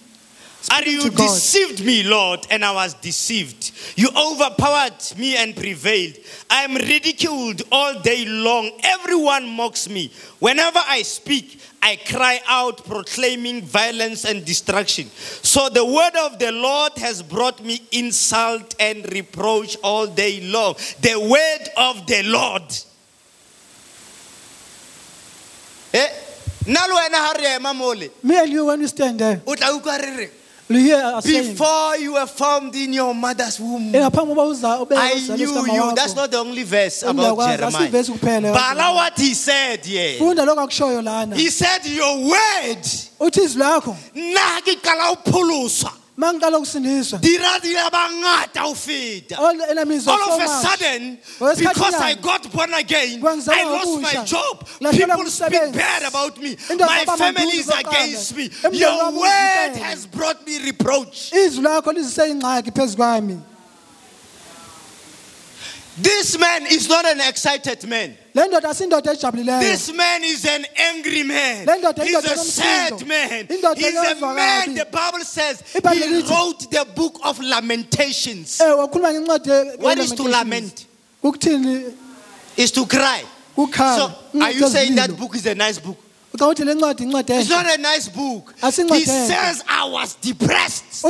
Are 0.71 0.83
you 0.83 1.09
deceived 1.09 1.83
me, 1.85 2.03
Lord, 2.03 2.45
and 2.51 2.65
I 2.65 2.73
was 2.73 2.93
deceived? 2.95 3.71
You 3.95 4.09
overpowered 4.09 5.17
me 5.17 5.37
and 5.37 5.55
prevailed. 5.55 6.17
I 6.49 6.63
am 6.63 6.75
ridiculed 6.75 7.61
all 7.71 8.01
day 8.01 8.25
long. 8.25 8.69
Everyone 8.83 9.47
mocks 9.47 9.87
me. 9.89 10.11
Whenever 10.39 10.79
I 10.85 11.01
speak, 11.03 11.61
I 11.81 11.95
cry 11.95 12.41
out, 12.45 12.83
proclaiming 12.85 13.61
violence 13.61 14.25
and 14.25 14.43
destruction. 14.43 15.07
So 15.07 15.69
the 15.69 15.85
word 15.85 16.15
of 16.17 16.39
the 16.39 16.51
Lord 16.51 16.91
has 16.97 17.23
brought 17.23 17.63
me 17.63 17.81
insult 17.93 18.75
and 18.81 19.09
reproach 19.13 19.77
all 19.81 20.07
day 20.07 20.41
long. 20.41 20.75
The 20.99 21.17
word 21.17 21.69
of 21.77 22.05
the 22.05 22.23
Lord. 22.23 22.63
Eh, 25.93 26.09
nna 26.69 26.87
le 26.87 26.93
wena 26.95 27.17
ha 27.17 27.33
re 27.33 27.55
ema 27.55 27.73
mole, 27.73 28.09
Me 28.23 28.37
and 28.37 28.49
you 28.51 28.65
when 28.65 28.79
we 28.79 28.87
stand 28.87 29.19
there. 29.19 29.41
o 29.45 29.55
tla 29.55 29.67
utlwa 29.73 29.97
re 29.99 30.17
reng? 30.17 30.29
You 30.71 30.77
hear 30.77 30.97
us 31.15 31.25
saying. 31.25 31.53
Before 31.53 31.97
you 31.97 32.13
were 32.13 32.27
formed 32.27 32.75
in 32.75 32.93
your 32.93 33.15
mother's 33.15 33.59
womb, 33.59 33.89
Eh 33.95 34.07
kokuba 34.11 34.43
uza 34.47 34.79
ube 34.79 34.91
I 34.95 35.15
knew 35.35 35.65
you. 35.65 35.95
That's 35.95 36.13
not 36.15 36.29
the 36.29 36.37
only 36.37 36.61
verse 36.61 37.01
Ungakwazi, 37.01 37.55
about 37.55 37.73
kuphela. 37.73 38.21
Jeremiah. 38.21 38.53
Bala 38.53 38.93
what 38.93 39.17
he 39.19 39.33
said 39.33 39.83
here. 39.83 40.19
Funda 40.19 40.45
lokho 40.45 40.67
akushoyo 40.67 41.03
lana. 41.03 41.35
He 41.35 41.49
said, 41.49 41.83
Your 41.87 42.17
word, 42.19 42.83
Uthi 43.19 43.41
izwi 43.41 43.61
lakho 43.63 43.95
nna 44.15 44.61
ke 44.63 44.75
qala 44.79 45.07
ho 45.09 45.15
pholoswa. 45.25 45.91
Mangiqala 46.19 46.57
ukusindiswa. 46.57 47.21
Dira 47.21 47.59
di 47.61 47.73
le 47.73 47.89
bangata 47.89 48.61
ho. 48.61 48.75
All 49.37 49.57
the 49.57 49.69
enemies 49.69 50.07
are 50.07 50.19
All 50.19 50.27
so 50.27 50.35
of 50.35 50.41
a 50.41 50.47
sudden, 50.47 51.17
because 51.57 51.95
I 51.95 52.15
got 52.15 52.51
born 52.51 52.73
again, 52.73 53.23
I 53.23 53.63
lost 53.63 54.01
my 54.01 54.25
job. 54.25 54.67
People 54.91 55.25
speak 55.27 55.73
bad 55.73 56.03
about 56.03 56.37
me. 56.37 56.57
My 56.77 57.05
family 57.17 57.57
is 57.57 57.69
against 57.69 58.35
me. 58.35 58.49
Your 58.73 59.11
word 59.13 59.75
has 59.77 60.05
brought 60.05 60.45
me 60.45 60.59
reproach. 60.65 61.31
Izwi 61.31 61.63
lakho 61.63 61.93
lizise 61.93 62.27
ingxaki 62.29 62.71
phezu 62.71 62.95
kwami. 62.97 63.41
This 66.01 66.37
man 66.39 66.65
is 66.67 66.87
not 66.87 67.05
an 67.05 67.19
excited 67.21 67.83
man. 67.87 68.17
Le 68.33 68.47
ndoda 68.47 68.69
asindoda 68.69 69.13
ejabulileyo. 69.13 69.59
This 69.61 69.93
man 69.93 70.23
is 70.23 70.45
an 70.45 70.65
angry 70.75 71.23
man. 71.23 71.67
He's 72.03 72.15
a 72.15 72.37
sad 72.37 73.07
man. 73.07 73.47
He's 73.47 73.63
a 73.63 74.15
man. 74.21 74.75
The 74.75 74.85
Bible 74.85 75.25
says 75.25 75.63
he 75.71 76.21
wrote 76.21 76.69
the 76.69 76.85
book 76.95 77.19
of 77.23 77.39
Lamentations. 77.39 78.61
Eh 78.61 78.73
What 78.73 79.97
is 79.97 80.11
to 80.11 80.23
lament? 80.23 80.85
Is 82.57 82.71
to 82.71 82.85
cry. 82.85 83.23
So, 83.55 84.13
are 84.41 84.51
you 84.51 84.67
saying 84.67 84.95
that 84.95 85.15
book 85.17 85.35
is 85.35 85.45
a 85.45 85.55
nice 85.55 85.79
book? 85.79 85.97
Ucathi 86.33 86.63
le 86.63 86.73
ncwadi 86.75 87.03
incwadi 87.03 87.39
It's 87.39 87.49
not 87.49 87.65
a 87.65 87.77
nice 87.77 88.07
book. 88.07 88.53
He 88.61 89.05
says, 89.05 89.63
I 89.67 89.85
was 89.85 90.15
depressed. 90.15 91.05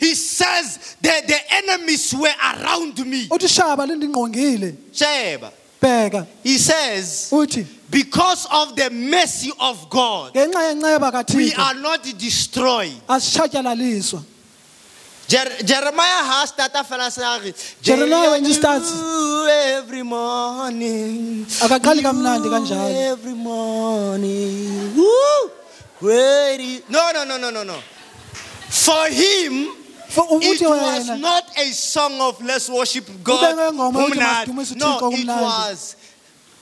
He 0.00 0.14
says, 0.14 0.96
the, 1.00 1.22
the 1.26 1.38
enemies 1.50 2.14
were 2.14 2.34
around 2.42 3.06
me. 3.06 3.28
Uthi 3.28 3.46
shaba 3.46 3.86
lindingqongile. 3.86 4.74
Sheba. 4.92 5.52
Bheka. 5.80 6.26
He 6.42 6.58
says, 6.58 7.30
Uthi 7.32 7.66
because 7.90 8.46
of 8.52 8.76
the 8.76 8.90
mercy 8.90 9.50
of 9.60 9.88
God, 9.88 10.34
ngenxa 10.34 10.74
yenceba 10.74 11.34
we 11.34 11.50
kaThixo 11.50 11.58
are 11.58 11.74
not 11.74 12.02
destroyed. 12.18 12.92
asitshatyalaliswa. 13.08 14.22
Jer- 15.28 15.62
Jeremiah 15.62 16.24
has 16.24 16.48
started 16.50 16.84
fela 16.86 17.10
se 17.10 17.22
a 17.22 17.38
re, 17.42 17.52
Jeremiah 17.82 18.30
when 18.30 18.44
he 18.44 18.52
starts- 18.54 18.92
every 19.76 20.02
morning. 20.02 21.44
Akaqali 21.46 22.00
kamnandi 22.02 22.48
kanjalo. 22.48 23.12
Every 23.12 23.34
morning. 23.34 24.96
Woo! 24.96 25.50
Great 26.00 26.60
is- 26.60 26.82
No, 26.88 27.10
no, 27.12 27.24
no, 27.24 27.36
no, 27.38 27.50
no, 27.50 27.62
no. 27.62 27.74
For 28.70 29.06
him, 29.08 29.68
For 29.68 29.87
it 30.42 30.60
was 30.60 31.08
not 31.20 31.44
a 31.56 31.72
song 31.72 32.20
of 32.20 32.42
let's 32.42 32.68
worship 32.68 33.06
God. 33.22 33.40
Kube 33.40 33.54
ngengoma 33.54 34.00
yokuthi 34.00 34.18
kumnandi." 34.18 34.52
masidumise 34.52 34.76
No, 34.76 35.10
it 35.12 35.26
was. 35.26 35.96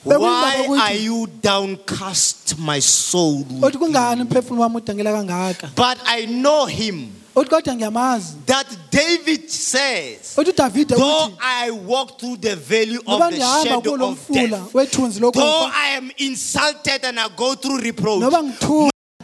Why 0.04 0.66
are 0.80 0.94
you 0.94 1.26
downcast, 1.26 2.58
my 2.58 2.78
soul? 2.78 3.44
uthi 3.62 3.78
kungani 3.78 4.22
umphefumulo 4.22 4.62
wami 4.62 4.76
udangela 4.76 5.12
kangaka. 5.12 5.74
But 5.74 5.98
I 6.06 6.26
know 6.26 6.66
him. 6.66 7.12
Uthi 7.34 7.50
kodwa 7.50 7.74
ngiyamazi. 7.74 8.34
That 8.46 8.66
David 8.90 9.50
says, 9.50 10.36
Though 10.36 11.32
I 11.40 11.70
walk 11.70 12.18
through 12.18 12.36
the 12.36 12.56
valley 12.56 12.96
of 12.96 13.30
the 13.30 13.40
shadow 13.64 13.94
of 14.08 14.28
death, 14.32 14.72
though 15.32 15.70
I 15.72 15.88
am 15.96 16.10
insulted 16.18 17.04
and 17.04 17.18
I 17.20 17.28
go 17.36 17.54
through 17.54 17.80
reproach, 17.80 18.22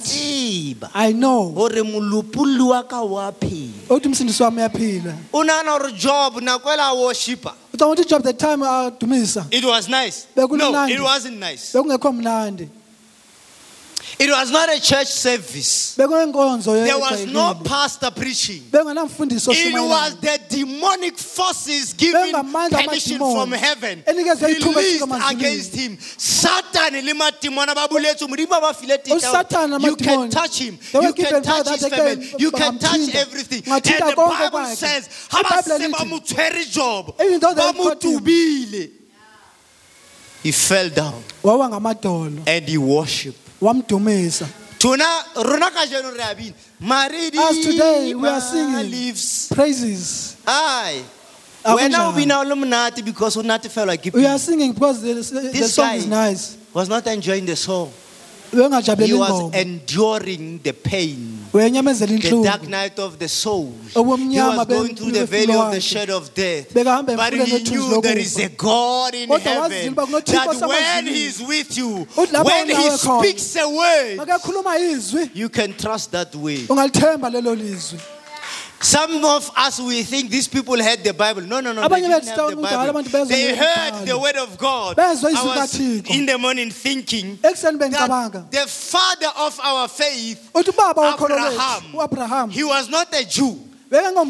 tseba. 0.03 0.91
I 0.95 1.13
know. 1.13 1.51
Gore 1.51 1.83
molopolli 1.83 2.69
wa 2.69 2.83
ka 2.83 3.03
wa 3.03 3.33
phela. 3.33 3.89
Uthi 3.89 4.09
umsindisi 4.09 4.43
wami 4.43 4.59
uyaphila 4.59 5.15
o 5.33 5.45
nagana 5.45 5.79
gore 5.79 5.93
job 5.93 6.41
nako 6.43 6.73
ela 6.73 6.93
worshipa? 6.93 7.55
Ucanga 7.73 7.95
ukuthi 7.95 8.09
job 8.09 8.23
the 8.23 8.33
time 8.33 8.61
adumisa 8.61 9.47
it 9.51 9.65
was 9.65 9.89
nice. 9.89 10.27
No 10.37 10.45
it 10.87 11.01
wasn't 11.01 11.39
nice. 11.39 11.73
Bekungekho 11.73 12.13
mnandi 12.13 12.69
it 14.23 14.31
was 14.31 14.51
not 14.51 14.69
a 14.73 14.81
church 14.81 15.09
service. 15.09 15.95
There 15.97 16.09
was 16.09 17.27
no 17.27 17.55
pastor 17.65 18.11
preaching. 18.11 18.63
It 18.73 18.85
was 19.75 20.17
the 20.21 20.41
demonic 20.49 21.19
forces 21.19 21.93
giving 21.93 22.33
permission 22.71 23.19
from 23.19 23.53
heaven. 23.53 24.05
Released 24.07 25.05
against 25.31 25.75
him. 25.75 25.99
Satan 26.01 26.95
le 27.05 27.15
madimoni 27.15 27.75
ba 27.75 27.89
boletse 27.89 28.27
modimo 28.29 28.61
ba 28.61 28.73
file 28.73 28.99
tetla 28.99 29.19
uSathane 29.19 29.83
You 29.83 29.97
can 29.97 30.31
touch 30.31 30.59
him. 30.61 30.79
You 30.93 31.13
can 31.13 31.43
touch 31.43 31.69
his 31.69 31.89
family. 31.89 32.35
You 32.39 32.51
can 32.53 32.79
touch 32.79 33.15
everything. 33.15 33.63
And 33.73 33.83
the 33.83 34.15
Bible 34.17 34.65
says, 34.67 35.09
ha 35.31 35.43
ba 35.43 35.49
IBhayibheli 35.63 35.79
se 35.79 35.89
ba 35.89 35.99
lithi, 35.99 36.09
mo 36.09 36.19
tshwere 36.21 36.71
Job, 36.71 37.15
Even 37.21 37.41
though 37.41 37.55
they 37.55 37.73
ba 37.73 37.77
mo 37.77 37.85
caught 37.85 38.05
him. 38.05 38.19
tubile. 38.21 38.91
He 40.43 40.53
fell 40.53 40.89
down. 40.91 41.23
And 42.47 42.69
he 42.69 42.79
worshipped. 42.79 43.42
Wamdumisa 43.63 44.47
Tona 44.79 45.07
rona 45.37 45.71
ka 45.71 45.87
jeno 45.87 46.11
re 46.11 46.23
a 46.23 46.35
bina. 46.35 46.55
As 47.41 47.65
today 47.65 48.13
we 48.17 48.29
are 48.29 48.41
singing. 48.41 48.91
leaves. 48.91 49.49
praises 49.55 50.37
Ai. 50.45 51.05
Akunjani. 51.65 51.77
Wena 51.79 52.09
o 52.09 52.13
bina 52.13 52.39
o 52.41 52.43
le 52.43 52.57
monate 52.57 53.05
because 53.05 53.37
o 53.37 53.43
natefelwa 53.43 53.97
ke 53.97 54.13
we 54.13 54.27
are 54.27 54.39
singing 54.41 54.73
because 54.73 55.01
the, 55.01 55.15
the 55.15 55.51
This 55.53 55.75
song 55.75 55.95
is 55.95 56.07
nice 56.09 56.59
Was 56.75 56.89
not 56.89 57.07
enjoying 57.07 57.45
the 57.45 57.55
song. 57.55 57.93
He 58.51 58.57
was 58.59 59.55
enduring 59.55 60.59
the 60.59 60.73
pain, 60.73 61.42
the 61.53 62.43
dark 62.45 62.67
night 62.69 62.99
of 62.99 63.19
the 63.19 63.29
soul. 63.29 63.73
He 63.93 63.99
was 64.01 64.67
going 64.67 64.95
through 64.97 65.13
the 65.13 65.27
valley 65.27 65.55
of 65.55 65.73
the 65.73 65.81
shadow 65.81 66.17
of 66.17 66.33
death. 66.35 66.73
But 66.75 67.33
he 67.35 67.59
knew 67.71 68.01
there 68.01 68.19
is 68.19 68.39
a 68.39 68.49
God 68.49 69.15
in 69.15 69.29
heaven 69.29 69.43
wazile 69.61 69.87
uba 69.87 70.07
kunoThixo 70.07 70.59
that 70.61 70.69
when 70.69 71.05
osemazulwini. 71.05 71.15
He's 71.15 71.41
with 71.43 71.79
you, 71.79 72.07
when 72.45 72.69
He 72.69 72.91
speaks 72.91 73.57
a 73.57 73.69
word, 73.69 75.31
you 75.35 75.49
can 75.49 75.75
trust 75.75 76.13
that 76.13 76.35
way. 76.35 76.67
Ungalithemba 78.83 78.83
lelo 78.83 78.83
lizwi 78.83 78.85
Some 78.85 79.25
of 79.25 79.51
us 79.57 79.81
we 79.81 80.03
think 80.03 80.31
these 80.31 80.49
people 80.49 80.83
had 80.83 81.05
the 81.05 81.13
Bible. 81.13 81.43
No, 81.43 81.61
no, 81.61 81.73
no. 81.73 81.89
They 81.89 82.01
didn't 82.01 82.27
have 82.27 82.51
the 82.51 82.57
Bible. 82.57 83.03
They 83.29 83.55
heard 83.55 84.07
the 84.07 84.19
word 84.19 84.37
of 84.37 84.59
God. 84.59 84.99
I 84.99 85.15
was 85.15 85.81
in 85.81 86.27
the 86.27 86.39
morning 86.39 86.71
thinking 86.71 87.39
that 87.43 87.57
the 88.51 88.67
father 88.67 89.31
of 89.37 89.61
our 89.61 89.89
faith, 89.89 90.51
Abraham. 90.55 92.51
he 92.51 92.65
was 92.65 92.89
not 92.89 93.15
a 93.15 93.25
Jew. 93.25 93.59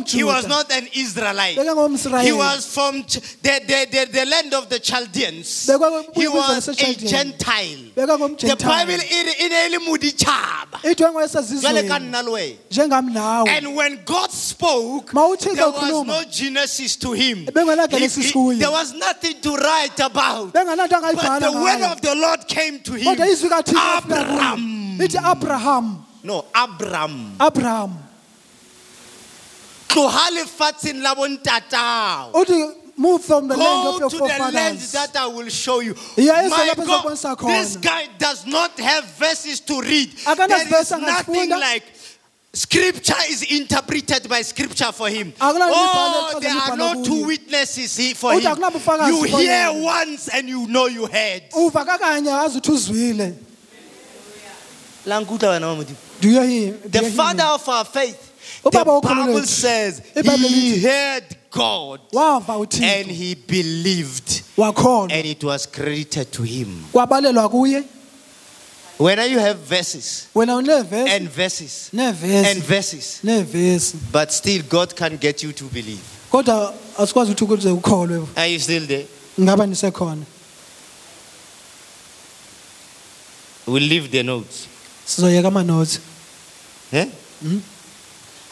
He 0.09 0.25
was 0.25 0.49
not 0.49 0.73
an 0.73 0.89
Israelite. 0.93 1.57
He 1.57 2.33
was 2.33 2.67
from 2.67 3.03
the, 3.03 3.31
the, 3.43 3.87
the, 3.93 4.09
the 4.11 4.27
land 4.27 4.55
of 4.55 4.69
the 4.69 4.81
Chaldeans. 4.81 5.67
He 6.15 6.27
was 6.29 6.69
a. 6.69 6.75
Gentile. 6.75 7.93
The 7.95 8.07
Bible 8.07 8.99
it 9.01 9.41
it 9.41 9.53
ele 9.53 9.79
moditšhaba. 9.79 10.83
ithi 10.83 10.95
Jwale 10.95 10.97
ka 10.97 11.13
wengwesezizweni 11.13 11.83
nna 12.09 12.23
le 12.25 12.31
wena. 12.33 12.57
njengami 12.71 13.13
nawe 13.13 13.49
And 13.49 13.77
when 13.77 14.01
God 14.05 14.31
spoke, 14.33 15.13
there 15.13 15.71
was 15.71 16.07
no 16.07 16.25
Genesis 16.31 16.97
to 16.97 17.13
him. 17.13 17.47
He- 17.47 18.09
he- 18.09 18.55
there 18.59 18.71
was 18.71 18.93
nothing 18.95 19.41
to 19.43 19.57
write 19.57 20.01
about. 20.01 20.53
But 20.53 20.65
the 20.65 21.53
word 21.55 21.83
of 21.83 22.01
the 22.01 22.15
Lord 22.17 22.49
came 22.49 22.81
to 22.81 22.95
him. 22.95 23.15
kodwa 23.15 23.27
izwi 23.27 23.49
kathixo 23.49 23.79
lafika 23.79 24.03
kuye. 24.03 24.99
Abraham. 24.99 25.01
abraham 25.25 26.07
No, 26.25 26.45
Abram. 26.55 27.37
abraham 27.41 27.99
Tloha 29.93 30.31
lefatsheng 30.31 31.03
la 31.03 31.15
bontatao. 31.15 32.33
uthi 32.33 32.75
move 32.97 33.25
from 33.25 33.49
the 33.49 33.57
land 33.57 33.85
Go 33.85 33.95
of 33.95 34.01
your 34.01 34.11
to 34.11 34.17
the 34.19 34.25
land 34.25 34.43
forefathers 34.79 34.93
that 34.93 35.17
I 35.17 35.27
will 35.27 35.49
show 35.49 35.81
you. 35.81 35.95
Iya, 36.17 36.49
My 36.51 36.69
lapho 36.69 36.87
God, 36.87 37.05
ezokubonisa 37.05 37.37
khona. 37.37 37.63
this 37.63 37.77
guy 37.77 38.07
does 38.19 38.47
not 38.47 38.79
have 38.79 39.05
verses 39.19 39.61
to 39.61 39.81
read. 39.81 40.11
Akanazi 40.25 40.49
There 40.49 40.63
is 40.63 40.69
verse 40.69 40.91
nothing 40.93 41.35
angazifunda. 41.51 41.61
like 41.61 41.83
scripture 42.53 43.15
is 43.31 43.43
interpreted 43.45 44.29
by 44.29 44.43
scripture 44.43 44.93
for 44.93 45.09
him. 45.09 45.33
Akunalo 45.41 45.71
Oh, 45.73 46.31
libhalo 46.35 46.41
there 46.41 46.51
are 46.51 46.55
elichazwa 46.71 46.77
no 46.79 47.05
two 47.05 47.11
kuye. 47.11 47.27
witnesses 47.27 47.97
he- 47.97 48.15
for 48.15 48.33
Uthi 48.33 48.43
him. 48.43 48.53
akunabufakazi 48.57 49.09
You 49.09 49.29
for 49.29 49.39
hear 49.41 49.69
yena. 49.73 49.83
once 49.83 50.29
and 50.29 50.49
you 50.49 50.67
know 50.69 50.87
you 50.87 51.07
heard. 51.07 51.43
uva 51.57 51.85
kakanye 51.85 52.31
azi 52.31 52.59
uthi 52.61 52.71
uzwile 52.73 53.35
La 55.07 55.19
nkutlwa 55.21 55.51
wena 55.51 55.61
Mama 55.67 55.83
Modimo. 55.83 55.97
do 56.21 56.29
you 56.29 56.41
hear 56.43 56.73
do 56.75 56.89
The 56.89 56.99
you 56.99 57.05
hear 57.07 57.13
father 57.17 57.45
me? 57.45 57.51
of 57.55 57.69
our 57.69 57.85
faith. 57.85 58.32
Ubaba 58.65 59.01
The 59.03 59.09
Bible 59.09 59.43
says 59.47 60.03
he 60.15 60.81
heard 60.83 61.25
God 61.51 62.01
and 62.13 63.11
he 63.11 63.35
believed. 63.35 64.43
And 64.59 65.27
it 65.27 65.43
was 65.45 65.67
credited 65.67 66.33
to 66.33 66.43
him. 66.43 66.85
When 68.99 69.19
you 69.31 69.39
have 69.41 69.59
verses? 69.59 70.29
And 70.37 71.29
verses. 71.29 71.91
And 71.93 72.15
verses, 72.15 73.95
but 74.13 74.33
still 74.33 74.63
God 74.69 74.95
can 74.95 75.17
get 75.17 75.43
you 75.43 75.53
to 75.53 75.65
believe. 75.65 76.01
kodwa 76.31 76.75
asikwazi 76.99 77.33
ukuthi 77.33 77.45
ukuze 77.45 77.71
ukholwe 77.71 78.27
Are 78.37 78.47
you 78.53 78.59
still 78.61 78.87
there? 78.87 79.07
nisekhona? 79.67 80.25
We'll 83.67 83.83
leave 83.89 84.09
the 84.11 84.23
notes. 84.23 84.67
sizoyeka 85.05 85.49
amanothi 85.49 85.99
Eh? 86.93 87.07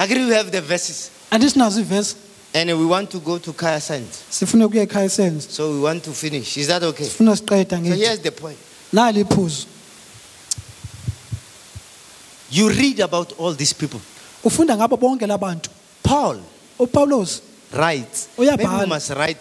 Agree 0.01 0.25
we 0.25 0.33
have 0.35 0.51
the 0.51 0.61
verses. 0.63 1.11
andisinazo 1.31 1.81
ivesi 1.81 2.15
And 2.55 2.69
we 2.71 2.85
want 2.85 3.11
to 3.11 3.19
go 3.21 3.39
to 3.39 3.53
Kaya 3.53 3.81
Science. 3.81 4.25
sifuna 4.31 4.67
ukuya 4.67 4.83
ekhaya 4.83 5.05
esenze 5.07 5.49
So 5.51 5.71
we 5.73 5.81
want 5.81 6.03
to 6.05 6.11
finish. 6.13 6.57
Is 6.57 6.67
that 6.69 6.83
okay? 6.83 7.05
sifuna 7.05 7.37
siqeda 7.37 7.71
So 7.71 7.77
ngithi 7.83 7.97
here's 7.99 8.19
the 8.21 8.33
point. 8.33 8.59
nali 8.93 9.21
iphuzu 9.25 9.67
You 12.51 12.69
read 12.71 13.01
about 13.01 13.33
all 13.39 13.53
these 13.53 13.73
people. 13.73 14.01
ufunda 14.45 14.77
ngabo 14.77 14.97
bonke 14.97 15.27
labantu 15.27 15.71
Paul 16.03 16.41
upawulos 16.79 17.41
writes. 17.73 18.29
Uyabhala. 18.39 18.57
Maybe 18.57 18.81
we 18.81 18.87
must 18.87 19.11
write. 19.11 19.41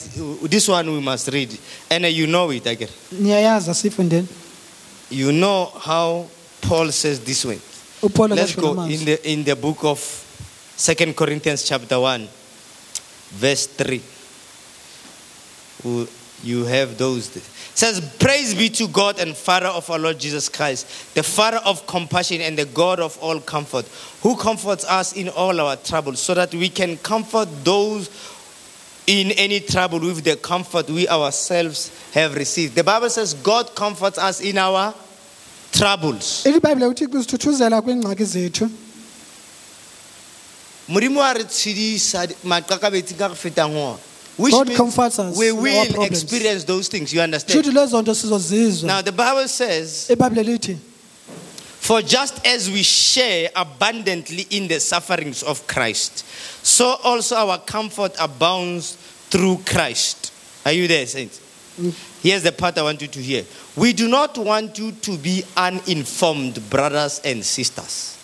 This 0.49 0.67
one 0.67 0.91
we 0.91 0.99
must 0.99 1.27
read. 1.29 1.57
And 1.89 2.05
uh, 2.05 2.07
you 2.09 2.27
know 2.27 2.51
it 2.51 2.67
again. 2.67 2.89
niyayazi 3.11 3.69
asifundeni 3.71 4.27
You 5.09 5.31
know 5.31 5.65
how 5.79 6.27
Paul 6.61 6.91
says 6.91 7.19
this 7.21 7.45
way. 7.45 7.59
upawulo 8.03 8.35
Let's 8.35 8.55
go 8.55 8.83
in 8.83 9.05
the 9.05 9.31
in 9.31 9.43
the 9.43 9.55
book 9.55 9.83
of 9.83 9.99
Second 10.79 11.13
Corinthians 11.17 11.63
chapter 11.63 11.99
one, 11.99 12.29
verse 13.31 13.67
three. 13.67 14.01
You 16.41 16.63
have 16.63 16.97
those. 16.97 17.35
It 17.35 17.43
says, 17.75 17.99
"Praise 18.17 18.55
be 18.55 18.69
to 18.69 18.87
God 18.87 19.19
and 19.19 19.35
Father 19.35 19.67
of 19.67 19.89
our 19.89 19.99
Lord 19.99 20.17
Jesus 20.17 20.47
Christ, 20.47 20.87
the 21.15 21.21
Father 21.21 21.57
of 21.65 21.85
compassion 21.85 22.39
and 22.39 22.57
the 22.57 22.63
God 22.63 23.01
of 23.01 23.17
all 23.19 23.41
comfort, 23.41 23.85
who 24.23 24.37
comforts 24.37 24.85
us 24.85 25.11
in 25.11 25.27
all 25.27 25.59
our 25.59 25.75
troubles, 25.75 26.21
so 26.21 26.33
that 26.33 26.53
we 26.55 26.69
can 26.69 26.95
comfort 26.99 27.49
those 27.65 28.09
in 29.05 29.31
any 29.31 29.59
trouble 29.59 29.99
with 29.99 30.23
the 30.23 30.37
comfort 30.37 30.89
we 30.89 31.09
ourselves 31.09 31.91
have 32.13 32.35
received." 32.35 32.75
The 32.75 32.85
Bible 32.85 33.09
says, 33.09 33.33
"God 33.33 33.75
comforts 33.75 34.17
us 34.17 34.39
in 34.39 34.57
our 34.57 34.93
troubles." 35.73 36.43
ithi 36.45 36.61
ibhayibhile 36.61 36.93
uthixo 36.93 37.19
usithuthuzela 37.19 37.81
kwiingxaki 37.81 38.23
zethu 38.23 38.71
modimo 40.89 41.21
a 41.21 41.33
re 41.33 41.43
tshedisa 41.43 42.27
maqakabetsi 42.43 43.17
ka 43.17 43.29
go 43.29 43.35
fetang 43.35 43.75
ona. 43.75 43.97
Which 44.37 44.53
God 44.53 44.73
comforts 44.75 45.19
us 45.19 45.37
we 45.37 45.51
will 45.51 45.85
problems. 45.85 46.23
experience 46.23 46.63
those 46.63 46.87
things 46.87 47.13
you 47.13 47.21
understand? 47.21 47.63
Lezo 47.65 48.01
nto 48.01 48.15
sizozizwa. 48.15 48.87
Now 48.87 49.01
the 49.01 49.11
bible 49.11 49.47
says 49.47 50.09
for 51.79 52.01
just 52.01 52.45
as 52.45 52.69
we 52.69 52.83
share 52.83 53.49
abundantly 53.55 54.45
in 54.49 54.67
the 54.67 54.79
sufferings 54.79 55.41
of 55.43 55.65
christ 55.65 56.25
so 56.63 56.97
also 57.03 57.35
our 57.35 57.57
comfort 57.57 58.13
abounds 58.19 58.95
through 59.29 59.57
christ. 59.65 60.33
Are 60.65 60.71
you 60.71 60.87
there 60.87 61.05
saints? 61.05 61.39
Mm. 61.79 61.93
Here's 62.21 62.43
the 62.43 62.51
part 62.51 62.77
i 62.77 62.83
want 62.83 63.01
you 63.01 63.07
to 63.07 63.19
hear. 63.19 63.43
We 63.75 63.93
do 63.93 64.07
not 64.07 64.37
want 64.37 64.77
you 64.77 64.91
to 64.91 65.17
be 65.17 65.43
uninformed 65.55 66.69
brothers 66.69 67.21
and 67.23 67.43
sisters. 67.43 68.17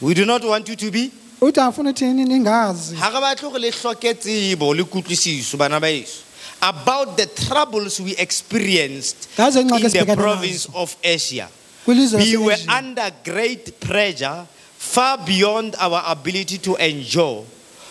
We 0.00 0.14
do 0.14 0.24
not 0.24 0.44
want 0.44 0.68
you 0.68 0.76
to 0.76 0.90
be 0.90 1.12
uthi 1.42 1.60
afuna 1.60 1.90
uthini 1.90 2.24
ningazi. 2.24 2.94
Ga 2.96 3.08
re 3.08 3.20
batle 3.20 3.50
go 3.50 3.58
le 3.58 3.70
hloke 3.70 4.14
tsebo 4.14 4.74
le 4.74 4.84
kutlwisiso 4.84 5.58
bana 5.58 5.80
ba 5.80 5.88
eso 5.88 6.22
about 6.62 7.16
the 7.16 7.26
troubles 7.26 8.00
we 8.00 8.16
experienced 8.16 9.28
in 9.36 9.66
the 9.66 10.14
province 10.16 10.68
of 10.74 10.96
asia. 11.02 11.48
We 11.84 12.36
were 12.36 12.56
under 12.68 13.10
great 13.24 13.80
pressure 13.80 14.46
far 14.76 15.18
beyond 15.18 15.74
our 15.80 16.04
ability 16.06 16.58
to 16.58 16.76
endure 16.76 17.44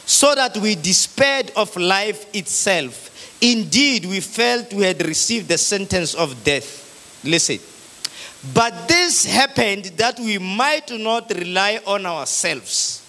so 0.06 0.34
that 0.36 0.56
we 0.58 0.76
despaired 0.76 1.52
of 1.58 1.76
life 1.76 2.34
itself. 2.34 3.10
Indeed 3.42 4.06
we 4.06 4.22
felt 4.22 4.72
we 4.74 4.84
had 4.84 5.06
received 5.06 5.50
the 5.50 5.58
sentence 5.58 6.14
of 6.14 6.42
death. 6.46 7.20
Listen. 7.26 7.60
But 8.54 8.88
this 8.88 9.26
happened 9.26 9.86
that 9.98 10.18
we 10.20 10.38
might 10.38 10.90
not 10.92 11.30
rely 11.32 11.82
on 11.86 12.06
ourselves, 12.06 13.01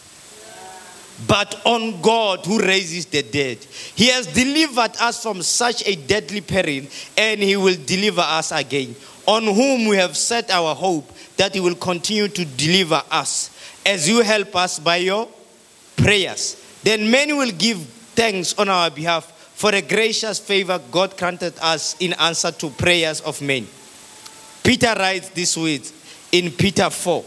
but 1.26 1.60
on 1.64 2.00
God 2.00 2.44
who 2.46 2.58
raises 2.58 3.06
the 3.06 3.22
dead. 3.22 3.58
He 3.94 4.08
has 4.08 4.26
delivered 4.26 4.96
us 5.00 5.22
from 5.22 5.42
such 5.42 5.86
a 5.86 5.94
deadly 5.94 6.40
peril, 6.40 6.86
and 7.16 7.40
He 7.40 7.56
will 7.56 7.76
deliver 7.86 8.22
us 8.22 8.52
again. 8.52 8.94
On 9.26 9.44
whom 9.44 9.86
we 9.86 9.96
have 9.96 10.16
set 10.16 10.50
our 10.50 10.74
hope 10.74 11.10
that 11.36 11.54
He 11.54 11.60
will 11.60 11.76
continue 11.76 12.28
to 12.28 12.44
deliver 12.44 13.02
us 13.10 13.50
as 13.86 14.08
you 14.08 14.22
help 14.22 14.54
us 14.56 14.78
by 14.78 14.96
your 14.96 15.28
prayers. 15.96 16.56
Then 16.82 17.10
many 17.10 17.32
will 17.32 17.52
give 17.52 17.78
thanks 18.14 18.58
on 18.58 18.68
our 18.68 18.90
behalf 18.90 19.30
for 19.54 19.70
the 19.70 19.82
gracious 19.82 20.38
favor 20.40 20.80
God 20.90 21.16
granted 21.16 21.54
us 21.62 21.96
in 22.00 22.14
answer 22.14 22.50
to 22.50 22.70
prayers 22.70 23.20
of 23.20 23.40
men. 23.40 23.66
Peter 24.64 24.94
writes 24.96 25.28
this 25.30 25.56
words 25.56 25.92
in 26.32 26.50
Peter 26.50 26.90
4, 26.90 27.24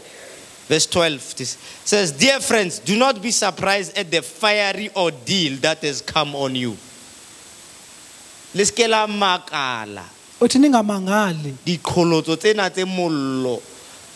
verse 0.68 0.86
12. 0.86 1.36
This 1.36 1.58
says, 1.84 2.12
Dear 2.12 2.40
friends, 2.40 2.78
do 2.78 2.96
not 2.96 3.22
be 3.22 3.30
surprised 3.30 3.96
at 3.96 4.10
the 4.10 4.22
fiery 4.22 4.90
ordeal 4.96 5.56
that 5.58 5.82
has 5.82 6.02
come 6.02 6.34
on 6.34 6.54
you. 6.54 6.76
Leske 8.54 8.88
la 8.88 9.06
makala 9.06 10.04
uthi 10.40 10.58
ningamangali 10.58 11.54
diqholotso 11.64 12.36
tsena 12.36 12.70
tse 12.70 12.84
mollo 12.84 13.62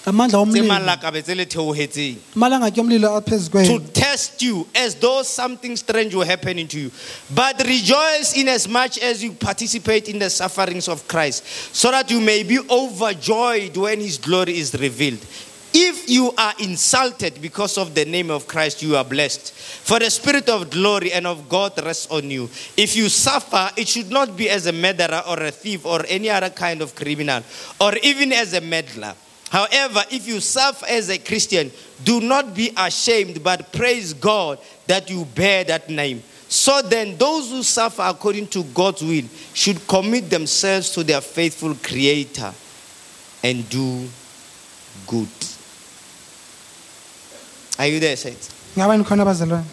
ngamandla 0.04 0.28
tse 0.28 0.36
omlilo 0.36 0.66
malakabe 0.68 1.22
tse 1.22 1.34
le 1.34 1.44
theohetseng 1.46 2.16
amalanga 2.36 2.70
omlilo 2.80 3.16
aphezu 3.16 3.50
to 3.50 3.50
kwenu 3.50 3.92
test 3.92 4.42
you 4.42 4.66
as 4.74 4.94
though 4.96 5.22
something 5.22 5.76
strange 5.76 6.14
were 6.14 6.24
happening 6.26 6.66
to 6.66 6.78
you. 6.78 6.90
But 7.34 7.62
rejoice 7.64 8.34
in 8.36 8.48
as 8.48 8.68
much 8.68 8.98
as 8.98 9.22
you 9.22 9.32
participate 9.32 10.08
in 10.08 10.18
the 10.18 10.28
sufferings 10.30 10.88
of 10.88 11.06
Christ, 11.06 11.46
so 11.74 11.90
that 11.90 12.10
you 12.10 12.20
may 12.20 12.42
be 12.42 12.58
overjoyed 12.58 13.76
when 13.76 14.00
his 14.00 14.18
glory 14.18 14.58
is 14.58 14.74
revealed. 14.74 15.24
If 15.72 16.10
you 16.10 16.32
are 16.36 16.54
insulted 16.58 17.40
because 17.40 17.78
of 17.78 17.94
the 17.94 18.04
name 18.04 18.30
of 18.30 18.48
Christ, 18.48 18.82
you 18.82 18.96
are 18.96 19.04
blessed. 19.04 19.52
For 19.52 20.00
the 20.00 20.10
Spirit 20.10 20.48
of 20.48 20.70
glory 20.70 21.12
and 21.12 21.26
of 21.28 21.48
God 21.48 21.80
rests 21.84 22.10
on 22.10 22.28
you. 22.28 22.50
If 22.76 22.96
you 22.96 23.08
suffer, 23.08 23.70
it 23.76 23.86
should 23.86 24.10
not 24.10 24.36
be 24.36 24.50
as 24.50 24.66
a 24.66 24.72
murderer 24.72 25.22
or 25.28 25.40
a 25.40 25.52
thief 25.52 25.86
or 25.86 26.04
any 26.08 26.28
other 26.28 26.50
kind 26.50 26.82
of 26.82 26.96
criminal, 26.96 27.44
or 27.80 27.96
even 28.02 28.32
as 28.32 28.52
a 28.54 28.60
meddler. 28.60 29.14
However, 29.50 30.02
if 30.10 30.26
you 30.26 30.40
suffer 30.40 30.86
as 30.86 31.08
a 31.08 31.18
Christian, 31.18 31.70
do 32.04 32.20
not 32.20 32.54
be 32.54 32.72
ashamed, 32.76 33.42
but 33.42 33.72
praise 33.72 34.12
God 34.12 34.58
that 34.86 35.08
you 35.08 35.24
bear 35.24 35.62
that 35.64 35.88
name. 35.88 36.22
So 36.48 36.82
then, 36.82 37.16
those 37.16 37.50
who 37.50 37.62
suffer 37.62 38.02
according 38.02 38.48
to 38.48 38.64
God's 38.64 39.02
will 39.02 39.24
should 39.54 39.86
commit 39.86 40.30
themselves 40.30 40.90
to 40.92 41.04
their 41.04 41.20
faithful 41.20 41.76
Creator 41.76 42.52
and 43.44 43.68
do 43.68 44.08
good. 45.06 45.28
Are 47.80 47.86
you 47.88 47.98
there, 48.00 48.16
saints? 48.16 48.50
ngabe 48.76 48.96
nikhona 48.98 49.22
abazalwane 49.22 49.64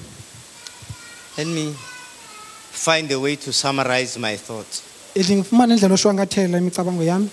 Let 1.38 1.48
me 1.48 1.74
find 2.72 3.12
a 3.12 3.20
way 3.20 3.36
to 3.36 3.52
summarize 3.54 4.18
my 4.20 4.38
thoughts. 4.38 4.82
idli 5.16 5.36
ngifumane 5.36 5.74
indlela 5.74 5.94
oshwankathela 5.94 6.58
imicabango 6.58 7.04
yami 7.04 7.30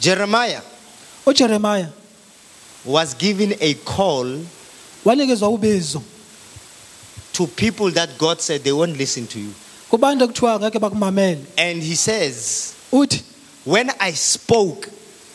Jeremiah 0.00 0.62
ujeremiya 1.26 1.88
was 2.84 3.14
given 3.14 3.54
a 3.60 3.74
call 3.74 4.38
wanikezwa 5.04 5.48
ubizo 5.48 6.02
to 7.32 7.46
people 7.46 7.90
that 7.90 8.18
God 8.18 8.40
said 8.40 8.62
they 8.64 8.72
won't 8.72 8.96
listen 8.98 9.26
to 9.26 9.38
you. 9.38 9.52
kubantu 9.90 10.24
ekuthiwa 10.24 10.58
ngeke 10.60 10.78
bakumamele 10.78 11.44
And 11.58 11.82
he 11.82 11.94
says, 11.96 12.74
uthi 12.92 13.22
When 13.64 13.90
I 14.00 14.12
spoke, 14.12 14.88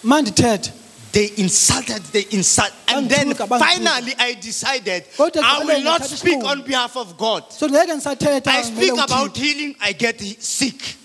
mandithethe 0.04 0.72
they 1.12 1.32
insulted, 1.38 2.02
they 2.14 2.26
insult. 2.32 2.72
And 2.88 3.10
then 3.10 3.34
finally 3.34 4.14
I 4.18 4.34
decided 4.36 5.06
I 5.20 5.64
will 5.64 5.84
not 5.84 6.04
speak 6.04 6.44
on 6.44 6.62
behalf 6.64 6.96
of 6.96 7.18
God. 7.18 7.52
so 7.52 7.68
ngeke 7.68 7.94
ngisathetha 7.96 8.48
I 8.48 8.62
speak 8.64 8.94
about 8.94 9.36
healing, 9.38 9.76
I 9.82 9.94
get 9.94 10.20
sick. 10.40 10.96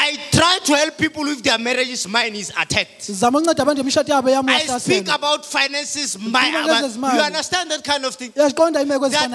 ngiyagula 0.00 0.10
I 0.10 0.16
try 0.30 0.58
to 0.64 0.76
help 0.76 0.96
people 0.98 1.28
if 1.28 1.42
their 1.42 1.58
marriage's 1.58 2.08
mine 2.08 2.34
is 2.34 2.50
attacked. 2.50 3.00
sizama 3.00 3.38
ukunceda 3.38 3.62
abantu 3.62 3.80
imishado 3.82 4.12
yabo 4.12 4.30
yami 4.30 4.52
I 4.52 4.78
speak 4.78 5.08
about 5.08 5.44
finances. 5.46 6.18
My, 6.18 6.50
my- 6.96 7.14
you 7.14 7.20
understand 7.20 7.70
that 7.70 7.84
kind 7.84 8.04
of 8.04 8.14
thing? 8.14 8.32
That 8.34 8.54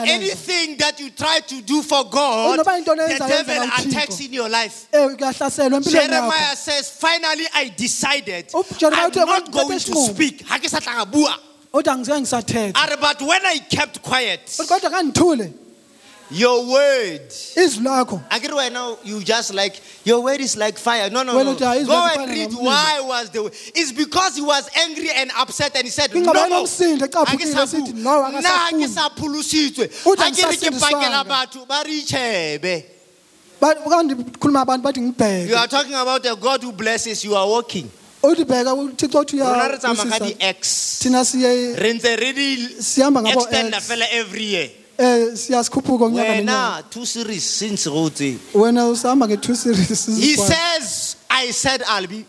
anything 0.08 0.78
that 0.78 1.00
you 1.00 1.10
try 1.12 1.40
to 1.40 1.62
do 1.62 1.82
for 1.82 2.04
God, 2.10 2.60
into 2.60 2.96
the 2.96 3.26
devil 3.28 3.64
attacks 3.64 4.20
in 4.22 4.34
your 4.34 4.50
life. 4.50 4.88
Eh, 4.94 5.08
kuyahlaselwa 5.16 5.78
empilweni 5.78 6.10
yakho 6.10 6.12
Jeremiah 6.12 6.56
says, 6.56 6.90
finally 6.90 7.46
I 7.54 7.70
decided 7.70 8.48
UJeremiah 8.50 9.18
I'm 9.18 9.28
not 9.28 9.46
"Ngithathe 9.46 9.52
going 9.52 9.80
to 9.80 10.14
speak. 10.14 10.42
Ha 10.48 10.58
ke 10.58 10.70
sa 10.70 10.80
tla 10.80 10.94
ka 10.94 11.06
bua. 11.06 11.38
uthi 11.74 11.90
angizeke 11.90 12.20
ngisathetha 12.22 13.00
But 13.00 13.22
when 13.22 13.46
I 13.46 13.60
kept 13.70 14.02
quiet, 14.02 14.46
Uthi, 14.46 14.68
kodwa 14.68 14.90
kangithule 14.90 15.65
your 16.32 16.66
word, 16.72 17.30
izwi 17.56 17.84
lakho 17.84 18.22
Akiri 18.30 18.54
wena, 18.54 18.98
you 19.04 19.24
just 19.24 19.54
like, 19.54 19.80
your 20.04 20.22
word 20.24 20.40
is 20.42 20.58
like 20.58 20.78
fire. 20.78 21.10
No, 21.10 21.24
no, 21.24 21.34
no. 21.44 21.54
uthi, 21.56 21.64
"Hayi, 21.66 21.82
izwi 21.82 21.88
Go 21.88 22.22
and 22.22 22.32
read 22.32 22.54
why 22.54 23.00
was 23.02 23.30
the 23.30 23.44
It's 23.76 23.92
because 23.92 24.36
he 24.36 24.42
was 24.42 24.70
angry 24.76 25.10
and 25.12 25.32
upset 25.38 25.76
and 25.76 25.84
he 25.86 25.90
said, 25.92 26.14
no, 26.16 26.22
no. 26.32 26.34
enomsindo, 26.50 27.08
ecaphukile, 27.08 27.26
Ha 27.28 27.38
ke 27.38 27.46
sa 27.48 27.64
esithi, 27.66 27.94
bu- 27.94 28.00
"No, 28.02 28.24
Nna 28.24 28.44
ha 28.44 28.70
ke 28.72 28.76
akasafuni." 28.76 28.88
sa 28.90 29.10
pholositswe. 29.10 29.88
Uthi, 30.04 30.18
Ha 30.18 30.30
ke 30.32 30.50
re 30.50 30.58
ke 30.58 30.68
"Angisasindiswanga." 30.68 30.80
pakela 30.80 31.26
batho, 31.26 31.68
ba 31.68 31.84
re 31.86 32.02
itjhebe. 32.02 32.84
Ba- 33.60 33.76
kanti 33.76 34.16
khuluma 34.40 34.66
abantu 34.66 34.84
bathi 35.14 35.48
You 35.48 35.56
are 35.56 35.68
talking 35.68 35.94
about 35.94 36.26
a 36.26 36.36
God 36.36 36.64
who 36.64 36.72
blesses, 36.72 37.24
you 37.24 37.36
are 37.36 37.48
walking. 37.48 37.90
uthi 38.24 38.44
bheka 38.46 38.74
uthixo 38.76 39.24
uthi 39.24 39.40
Rona 39.40 39.70
re 39.70 39.78
tsamaya 39.78 40.10
ka 40.10 40.26
di-X. 40.26 41.02
Re 41.06 41.94
ntse 41.94 42.20
re 42.20 42.34
di 42.34 42.58
sihamba 42.80 43.22
ngabo 43.22 43.46
extenda 43.48 43.78
X. 43.78 43.88
fela 43.88 44.06
every 44.12 44.44
year. 44.44 44.70
Eh 44.98 45.36
siyasikhuphuka 45.38 46.06
unyaka 46.06 46.30
nonyaka 46.36 46.82
Wena, 46.82 46.84
two 46.90 47.06
series 47.06 47.44
since 47.44 47.88
go 47.90 48.10
tsebe. 48.10 48.40
wena 48.54 48.88
usahamba 48.88 49.28
nge-two 49.28 49.56
series 49.56 50.06
He 50.18 50.36
says, 50.36 51.16
I 51.30 51.52
said 51.52 51.84
I'll 51.88 52.08
be. 52.08 52.26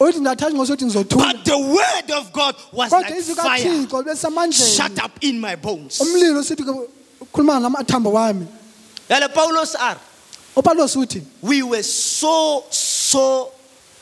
uthi 0.00 0.18
ndathatha 0.20 0.54
ngosothi 0.54 0.84
ngizothula 0.84 1.32
But 1.32 1.44
the 1.44 1.58
word 1.58 2.10
of 2.18 2.32
God 2.32 2.54
was 2.72 2.90
kodwa 2.90 3.02
like 3.10 3.14
izwi 3.18 3.34
fire. 3.36 3.64
kathixo 3.64 4.02
besamandleni 4.04 4.76
Shut 4.76 4.98
up 5.04 5.12
in 5.20 5.40
my 5.40 5.56
bones. 5.56 5.98
umlilo 6.00 6.42
sithi 6.42 6.64
khuluma 7.32 7.60
namathambo 7.60 8.12
wami 8.12 8.46
Yale 9.08 9.28
Paulos 9.28 9.74
are. 9.78 9.98
uthi 10.56 11.22
We 11.42 11.62
were 11.62 11.82
so, 11.82 12.64
so 12.70 13.52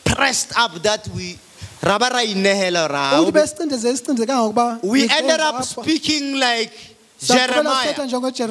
pressed 0.05 0.53
up 0.57 0.73
that 0.83 1.07
we 1.09 1.39
raba 1.83 2.11
ra 2.11 2.23
inehela 2.25 2.89
ra. 2.89 3.21
uthi 3.21 3.33
besicindeze 3.33 3.91
isicinde 3.93 4.27
kangokuba 4.27 4.81
We 4.83 5.03
ended 5.09 5.41
up 5.41 5.63
speaking 5.65 6.35
like 6.39 6.73
Jeremiah. 7.21 7.95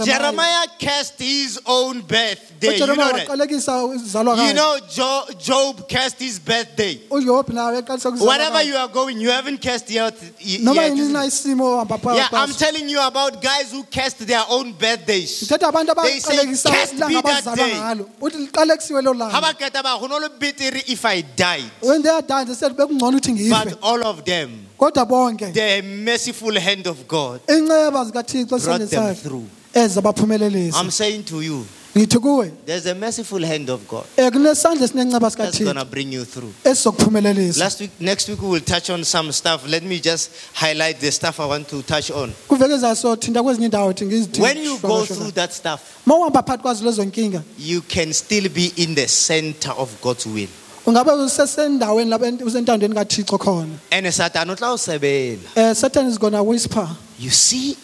Jeremiah 0.04 0.68
cast 0.78 1.20
his 1.20 1.60
own 1.66 2.02
birthday. 2.02 2.78
You 2.78 2.86
know 2.88 2.96
that? 2.96 4.48
You 4.48 4.54
know, 4.54 4.78
Jo- 4.90 5.26
Job 5.40 5.88
cast 5.88 6.20
his 6.20 6.38
birthday. 6.40 7.00
ujob 7.10 7.48
nawe 7.50 7.78
eqalisa 7.82 8.10
ukuzalwa 8.10 8.28
Wherever 8.28 8.52
kwakhe. 8.60 8.68
you 8.68 8.76
are 8.76 8.88
going, 8.90 9.20
you 9.22 9.30
haven't 9.32 9.62
cast 9.62 9.90
yet. 9.90 10.14
yet, 10.40 10.62
yini 10.62 11.00
isn't 11.00 11.14
na 11.14 11.24
it? 11.24 11.28
isimo 11.34 11.64
ohamba 11.78 12.16
Yeah, 12.16 12.28
I'm 12.34 12.52
telling 12.54 12.90
you 12.90 13.00
about 13.02 13.42
guys 13.42 13.72
who 13.72 13.84
cast 13.84 14.20
their 14.28 14.44
own 14.50 14.74
birthdays. 14.74 15.48
They 15.48 16.20
say, 16.20 16.46
"Cast 16.70 16.94
me 16.94 17.22
that 17.22 17.56
day." 17.56 17.74
ngalo 17.74 18.10
uthi 18.22 18.48
liqalekiwe 18.48 19.02
lo 19.04 19.30
How 19.30 19.40
about 19.40 19.58
Ketaba? 19.60 19.98
Who 20.00 20.08
know 20.08 20.20
the 20.20 20.30
better 20.30 20.76
if 20.88 21.06
I 21.06 21.22
died? 21.22 21.72
when 21.82 22.02
they 22.02 22.10
are 22.10 22.22
done 22.22 22.46
they 22.48 22.54
said 22.54 22.76
bekungcono 22.76 23.18
uthi 23.20 23.32
ngife 23.32 23.50
But 23.50 23.80
all 23.82 24.06
of 24.06 24.26
them, 24.26 24.67
kodwa 24.78 25.06
bonke 25.06 25.52
the 25.54 25.82
merciful 25.82 26.60
hand 26.60 26.88
of 26.88 27.08
God 27.08 27.42
inceba 27.48 28.06
zikathixo 28.06 28.60
brought 28.60 28.90
them 28.90 29.16
through. 29.16 29.46
I'm 29.76 30.90
saying 30.92 31.24
to 31.26 31.42
you, 31.42 31.66
ngithi 31.96 32.20
kuwe 32.20 32.52
there's 32.66 32.86
a 32.86 32.96
merciful 32.96 33.46
hand 33.46 33.70
of 33.70 33.88
God 33.88 34.06
eh, 34.18 34.32
kunesandla 34.32 34.86
esinenceba 34.86 35.36
that's 35.36 35.63
gonna 35.63 35.86
bring 35.86 36.13
you 36.13 36.26
through. 36.26 36.52
esizokuphumelelisa 36.63 37.60
Last 37.60 37.82
week, 37.82 37.92
next 38.00 38.30
week 38.30 38.42
we 38.42 38.50
will 38.50 38.62
touch 38.62 38.90
on 38.90 39.04
some 39.04 39.32
stuff. 39.32 39.68
Let 39.68 39.84
me 39.84 40.00
just 40.00 40.30
highlight 40.54 41.00
the 41.00 41.12
stuff 41.12 41.40
I 41.40 41.46
want 41.46 41.68
to 41.70 41.82
touch 41.82 42.12
on. 42.12 42.34
kuveke 42.48 42.78
zasothinta 42.78 43.44
kwezinye 43.44 43.66
indawo 43.66 43.94
thi 43.94 44.06
ngizithi 44.06 44.42
When 44.42 44.63
you 44.63 44.78
go 44.78 45.06
through 45.06 45.32
that 45.32 45.54
stuff, 45.54 45.82
ma 46.06 46.16
uhamba 46.16 46.44
phakathi 46.44 46.62
kwazo 46.63 46.86
lezo 46.86 47.04
nkinga 47.06 47.42
you 47.60 47.82
can 47.82 48.13
still 48.13 48.50
be 48.50 48.72
in 48.76 48.96
the 48.96 49.08
center 49.08 49.72
of 49.78 50.02
God's 50.02 50.26
will. 50.26 50.50
Ungabe 50.88 51.12
usesendaweni 51.12 52.10
lapho 52.10 52.26
ent- 52.26 52.43
usentandweni 52.45 52.95
kathixo 52.95 53.38
khona? 53.38 53.78
And 53.91 54.08
Satan 54.13 54.47
utla 54.50 54.73
usebela. 54.73 55.39
um 55.56 55.73
satan 55.76 56.08
is 56.08 56.17
gonna 56.17 56.41
whisper. 56.41 56.88
You 57.19 57.30
see, 57.30 57.76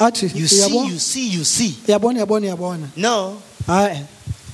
athi 0.00 0.26
you 0.34 0.46
see, 0.48 0.56
"Uyabo- 0.70 0.88
you 0.90 0.98
see, 0.98 1.28
you 1.28 1.44
see. 1.44 1.74
uyabona 1.88 2.18
uyabona 2.24 2.46
uyabona 2.46 2.88
No, 2.96 3.36
hayi 3.66 4.00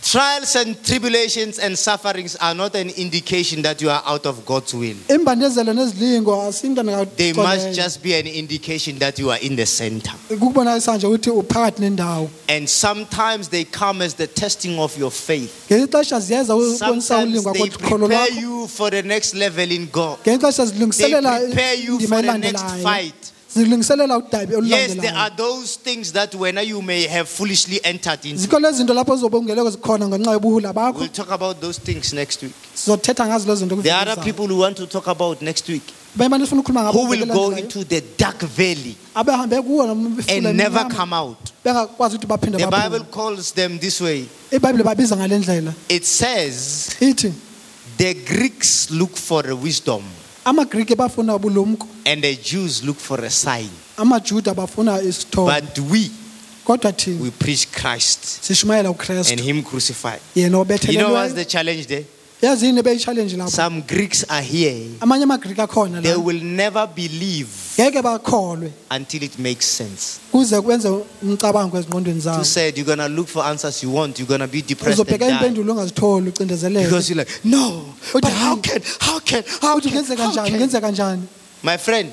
Trials 0.02 0.56
and 0.56 0.82
tribulations 0.84 1.58
and 1.58 1.76
sufferings 1.76 2.34
are 2.36 2.54
not 2.54 2.74
an 2.76 2.88
indication 2.90 3.60
that 3.62 3.82
you 3.82 3.90
are 3.90 4.02
out 4.06 4.24
of 4.26 4.46
God's 4.46 4.72
will. 4.72 4.96
imbandezelo 5.08 5.74
nezilingo 5.74 6.40
asinto 6.48 6.82
They 7.16 7.32
must 7.32 7.74
just 7.74 8.02
be 8.02 8.14
an 8.14 8.26
indication 8.26 8.98
that 9.00 9.18
you 9.18 9.30
are 9.30 9.38
in 9.42 9.56
the 9.56 9.66
center. 9.66 10.12
kukubonakisa 10.28 10.96
nje 10.96 11.06
ukuthi 11.06 11.30
uphakathi 11.30 11.80
nendawo 11.82 12.30
And 12.48 12.68
sometimes 12.68 13.48
they 13.48 13.64
come 13.64 14.00
as 14.04 14.14
the 14.14 14.26
testing 14.26 14.78
of 14.78 14.96
your 14.98 15.10
faith. 15.10 15.50
ngelinye 15.70 15.84
ixesha 15.86 16.20
ziyeza 16.20 16.56
ukubonisa 16.56 16.78
Sometimes 16.86 17.44
ulingwa 17.44 17.52
they 17.52 17.68
prepare 17.70 17.98
lwakho 18.08 18.40
you 18.40 18.68
for 18.68 18.90
the 18.90 19.02
next 19.02 19.34
level 19.34 19.70
in 19.72 19.86
God. 19.92 20.18
ixesha 20.24 20.64
They 20.64 20.72
zilungiselela 20.72 21.38
prepare 21.40 21.74
you 21.74 21.94
indima 21.98 22.16
for 22.16 22.22
the 22.22 22.38
next 22.38 22.62
elandelayo 22.62 22.82
fight. 22.82 23.32
Yes, 23.56 24.94
there 24.94 25.14
are 25.14 25.30
those 25.30 25.76
things 25.76 26.12
that 26.12 26.34
when 26.34 26.58
you 26.58 26.82
may 26.82 27.06
have 27.06 27.28
foolishly 27.28 27.80
entered 27.82 28.24
into. 28.24 28.38
zikhona 28.46 28.70
izinto 28.70 28.94
lapho 28.94 29.16
zobe 29.16 29.38
ungeleko 29.38 29.70
zikhona 29.70 30.08
ngenxa 30.08 30.32
yobuhula 30.32 30.72
bakho. 30.74 30.98
We'll 31.00 31.08
talk 31.08 31.30
about 31.30 31.60
those 31.60 31.78
things 31.78 32.12
next 32.12 32.42
week. 32.42 32.52
sizothetha 32.74 33.26
ngazo 33.26 33.46
lezo 33.46 33.66
zinto 33.66 33.82
There 33.82 33.94
are 33.94 34.08
other 34.08 34.22
people 34.22 34.46
who 34.46 34.58
want 34.58 34.76
to 34.76 34.86
talk 34.86 35.06
about 35.06 35.40
next 35.40 35.66
week. 35.68 35.82
Bemane 36.16 36.46
sifuna 36.46 36.62
ukukhuluma 36.62 36.82
ngabo 36.84 36.92
who 36.92 37.08
will 37.08 37.26
go 37.26 37.50
into 37.56 37.84
the 37.84 38.02
dark 38.18 38.40
valley 38.40 38.96
abahambe 39.14 39.62
kuwo 39.62 39.86
noma 39.86 40.10
ifula 40.10 40.48
and 40.48 40.56
never 40.56 40.84
come 40.90 41.14
out. 41.14 41.38
bengakwazi 41.64 42.16
ukuthi 42.16 42.26
baphinde 42.26 42.58
The 42.58 42.66
Bible 42.66 43.04
calls 43.10 43.52
them 43.52 43.78
this 43.78 44.00
way. 44.00 44.28
ibhayibhile 44.52 44.84
babiza 44.84 45.16
ngale 45.16 45.38
ndlela. 45.38 45.72
It 45.88 46.04
says 46.04 46.94
the 47.96 48.14
Greeks 48.14 48.90
look 48.90 49.16
for 49.16 49.42
wisdom 49.54 50.02
amagrike 50.48 50.94
bafuna 50.94 51.34
ubulumko 51.34 51.86
and 52.06 52.22
the 52.22 52.34
Jews 52.36 52.82
look 52.82 52.96
for 52.96 53.24
a 53.24 53.30
sign. 53.30 53.68
amajuda 53.96 54.54
bafuna 54.54 55.02
isithombe 55.02 55.60
But 55.60 55.78
we, 55.90 56.10
kodwa 56.64 56.92
thina 56.92 57.22
we 57.22 57.30
preach 57.30 57.66
Christ 57.70 58.24
sishumayela 58.42 59.30
and 59.30 59.40
Him 59.40 59.62
crucified. 59.62 60.20
yena 60.34 60.92
You 60.92 60.98
know 60.98 61.12
what's 61.12 61.34
the 61.34 61.44
challenge 61.44 61.86
there? 61.86 62.04
Yazini 62.42 62.82
lapho 62.82 63.50
Some 63.50 63.82
Greeks 63.82 64.24
are 64.28 64.42
here. 64.42 64.86
amanye 65.00 65.24
amagrike 65.24 65.62
akhona 65.62 66.00
They 66.02 66.14
la 66.14 66.18
will 66.20 66.40
never 66.42 66.86
believe 66.86 67.48
ngeke 67.78 68.02
bakholwe 68.02 68.70
until 68.90 69.22
it 69.22 69.38
makes 69.38 69.66
sense. 69.66 70.20
kuze 70.32 70.60
kwenze 70.60 70.88
umcabango 71.22 71.76
ezingqondweni 71.78 72.16
You 72.18 72.22
zabo 72.22 72.44
said 72.44 72.76
you're 72.78 72.86
going 72.86 72.98
to 72.98 73.08
look 73.08 73.28
for 73.28 73.42
answers 73.44 73.82
you 73.82 73.90
want. 73.90 74.18
You're 74.18 74.28
going 74.28 74.40
to 74.40 74.46
be 74.48 74.62
depressed 74.62 74.98
and 75.00 75.08
uzobheka 75.08 75.26
die. 75.26 75.32
impendulo 75.32 75.72
ongazitholi 75.72 76.28
ucindezeleke 76.30 76.84
Because 76.86 77.10
you're 77.10 77.24
like, 77.24 77.40
no, 77.44 77.94
but 78.12 78.24
Uthi, 78.24 78.30
how 78.32 78.54
hayi. 78.56 78.62
can, 78.62 78.82
how 79.00 79.18
can, 79.20 79.42
how 79.60 79.78
uthi 79.78 79.90
can, 79.90 80.04
how 80.04 80.94
can? 80.94 81.28
My 81.62 81.76
friend, 81.76 82.12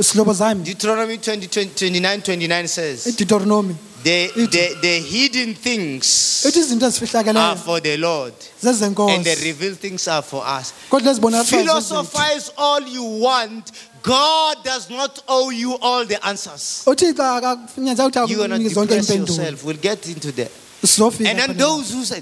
sihlobo 0.00 0.64
Deuteronomy 0.64 1.18
20, 1.18 1.46
20, 1.46 1.74
29, 1.74 2.22
29 2.22 2.68
says, 2.68 3.06
ideuteronomy 3.06 3.74
the, 4.02 4.30
the, 4.34 4.76
the 4.80 5.00
hidden 5.00 5.54
things 5.54 6.44
ithi 6.46 6.60
izinto 6.60 6.86
are 6.86 6.92
ezifihlakeleyo 6.92 7.56
for 7.56 7.80
the 7.80 7.96
Lord 7.96 8.32
and 8.32 8.44
the 8.60 8.72
zezenkosi 8.72 9.44
revealed 9.44 9.78
things 9.78 10.08
are 10.08 10.22
for 10.22 10.44
us. 10.60 10.72
kodwa 10.90 11.44
Philosophize 11.44 12.50
all 12.56 12.82
you 12.82 13.04
want. 13.04 13.72
God 14.02 14.64
does 14.64 14.88
not 14.90 15.22
owe 15.28 15.50
you 15.50 15.76
all 15.82 16.04
the 16.04 16.24
answers. 16.26 16.84
Oh, 16.86 16.92
uthixo 16.92 17.22
akafunyenza 17.22 18.06
ukuthi 18.06 18.30
You're 18.30 18.48
going 18.48 18.50
to 18.50 18.56
akunike 18.56 18.74
zonke 18.74 18.88
depress 18.88 19.10
impendulo 19.10 19.36
yourself. 19.36 19.64
We'll 19.64 19.76
get 19.76 20.06
into 20.08 20.32
that. 20.32 20.50
And 20.80 21.38
then 21.38 21.56
those 21.56 21.92
who 21.92 22.04
say, 22.04 22.20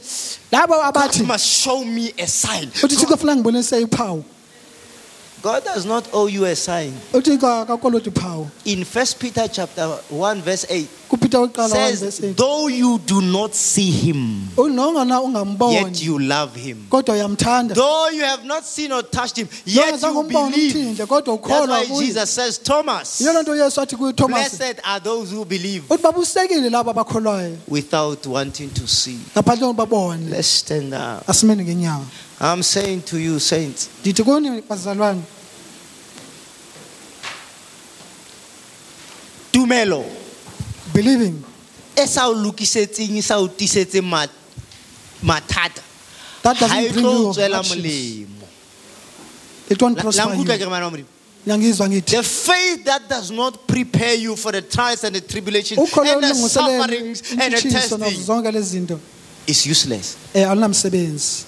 labo 0.50 0.68
God 0.68 0.94
abathi 0.94 1.26
must 1.26 1.46
show 1.46 1.84
me 1.84 2.12
a 2.18 2.26
sign. 2.26 2.68
uthi 2.68 2.96
thixo 2.96 3.16
funa 3.16 3.36
ngibonise 3.36 3.84
uphawu 3.84 4.24
God 5.46 5.62
does 5.64 5.86
not 5.86 6.08
owe 6.12 6.26
you 6.26 6.44
a 6.44 6.56
sign. 6.56 6.92
uthixo 7.12 7.46
akakoloti 7.48 8.08
uphawu 8.08 8.48
In 8.64 8.84
First 8.84 9.20
Peter 9.20 9.46
chapter 9.46 9.86
1, 10.10 10.42
verse 10.42 10.66
8, 10.68 10.88
kupeter 11.08 11.38
wokuqala 11.38 11.70
1 11.70 11.78
verse 11.78 11.98
says, 12.00 12.20
8 12.24 12.36
though 12.36 12.66
you 12.66 12.98
do 13.06 13.20
not 13.20 13.54
see 13.54 13.90
him, 13.92 14.48
oh, 14.58 14.66
nongana 14.68 15.14
yet 15.14 15.24
ungamboni 15.24 16.02
you 16.04 16.18
love 16.18 16.52
him. 16.56 16.86
kodwa 16.90 17.14
uyamthanda 17.14 17.74
Though 17.76 18.08
you 18.08 18.24
have 18.24 18.44
not 18.44 18.64
seen 18.64 18.90
or 18.90 19.02
touched 19.04 19.36
him, 19.38 19.48
yet 19.64 20.02
you 20.02 20.22
believe. 20.24 20.74
umthinde 20.74 21.06
kodwa 21.06 21.36
That's 21.36 21.46
ukholwa 21.46 21.78
why 21.78 21.86
kuye 21.86 22.06
Jesus 22.06 22.30
says, 22.30 22.58
Thomas, 22.58 23.20
yiyo 23.20 23.32
loo 23.32 23.42
nto 23.42 23.52
uyesu 23.52 23.80
athi 23.80 23.96
kuye 23.96 24.12
thomas 24.12 24.56
blessed 24.58 24.80
are 24.84 25.00
those 25.00 25.30
who 25.36 25.44
believe 25.44 25.84
uthi 25.90 26.02
babusekile 26.02 26.70
labo 26.70 26.90
abakholwayo 26.90 27.56
without 27.68 28.26
wanting 28.26 28.68
to 28.70 28.86
see. 28.88 29.18
ngaphandle 29.36 29.66
kokuba 29.66 29.86
babone 29.86 30.28
Let's 30.30 30.48
stand 30.48 30.92
up. 30.94 31.22
ngenyawo 31.44 32.04
I'm 32.40 32.62
saying 32.62 33.00
to 33.02 33.18
you, 33.18 33.38
saints, 33.40 33.88
ndithi 34.02 34.22
kuni 34.24 34.60
bazalwane 34.68 35.22
tumelo 39.56 40.04
believing. 40.92 41.42
E 41.96 42.06
sa 42.06 42.28
o 42.28 42.34
lokisetseng 42.34 43.16
e 43.16 43.22
sa 43.22 43.38
o 43.38 43.48
tisetseng 43.48 44.04
ma- 44.04 44.26
mathata. 45.22 45.82
That 46.42 46.56
ha 46.58 46.80
e 46.80 46.88
doesn't 46.88 46.92
bring 46.92 47.04
tlo 47.04 47.12
you 47.18 47.32
tswela 47.32 47.54
hardships. 47.54 47.76
molemo. 47.76 48.26
It 49.68 49.82
won't 49.82 49.98
prosper 49.98 50.26
la 50.26 50.34
nkutlwa 50.36 50.56
ke 50.56 50.60
you 50.60 50.66
re 50.66 50.70
bana 50.70 50.90
ba 50.90 50.96
Modimo? 50.96 51.06
ngiyangizwa 51.46 51.88
ngithi. 51.88 52.10
The 52.16 52.22
faith 52.22 52.84
that 52.84 53.08
does 53.08 53.30
not 53.30 53.66
prepare 53.66 54.14
you 54.14 54.36
for 54.36 54.52
the 54.52 54.62
trials 54.62 55.04
and 55.04 55.14
the 55.16 55.20
tribulations 55.20 55.78
ukholo 55.80 56.12
and 56.12 56.22
the 56.22 56.26
olungiselele 56.28 56.48
sufferings 56.48 57.22
and 57.32 57.40
the 57.40 57.56
intshitshiso 57.56 57.98
nazo 57.98 57.98
testing 57.98 58.22
zonke 58.24 58.52
lezi 58.52 58.80
zinto. 58.86 58.98
is 59.46 59.66
useless. 59.66 60.16
Eh, 60.34 60.42
alunamsebenzi 60.44 61.44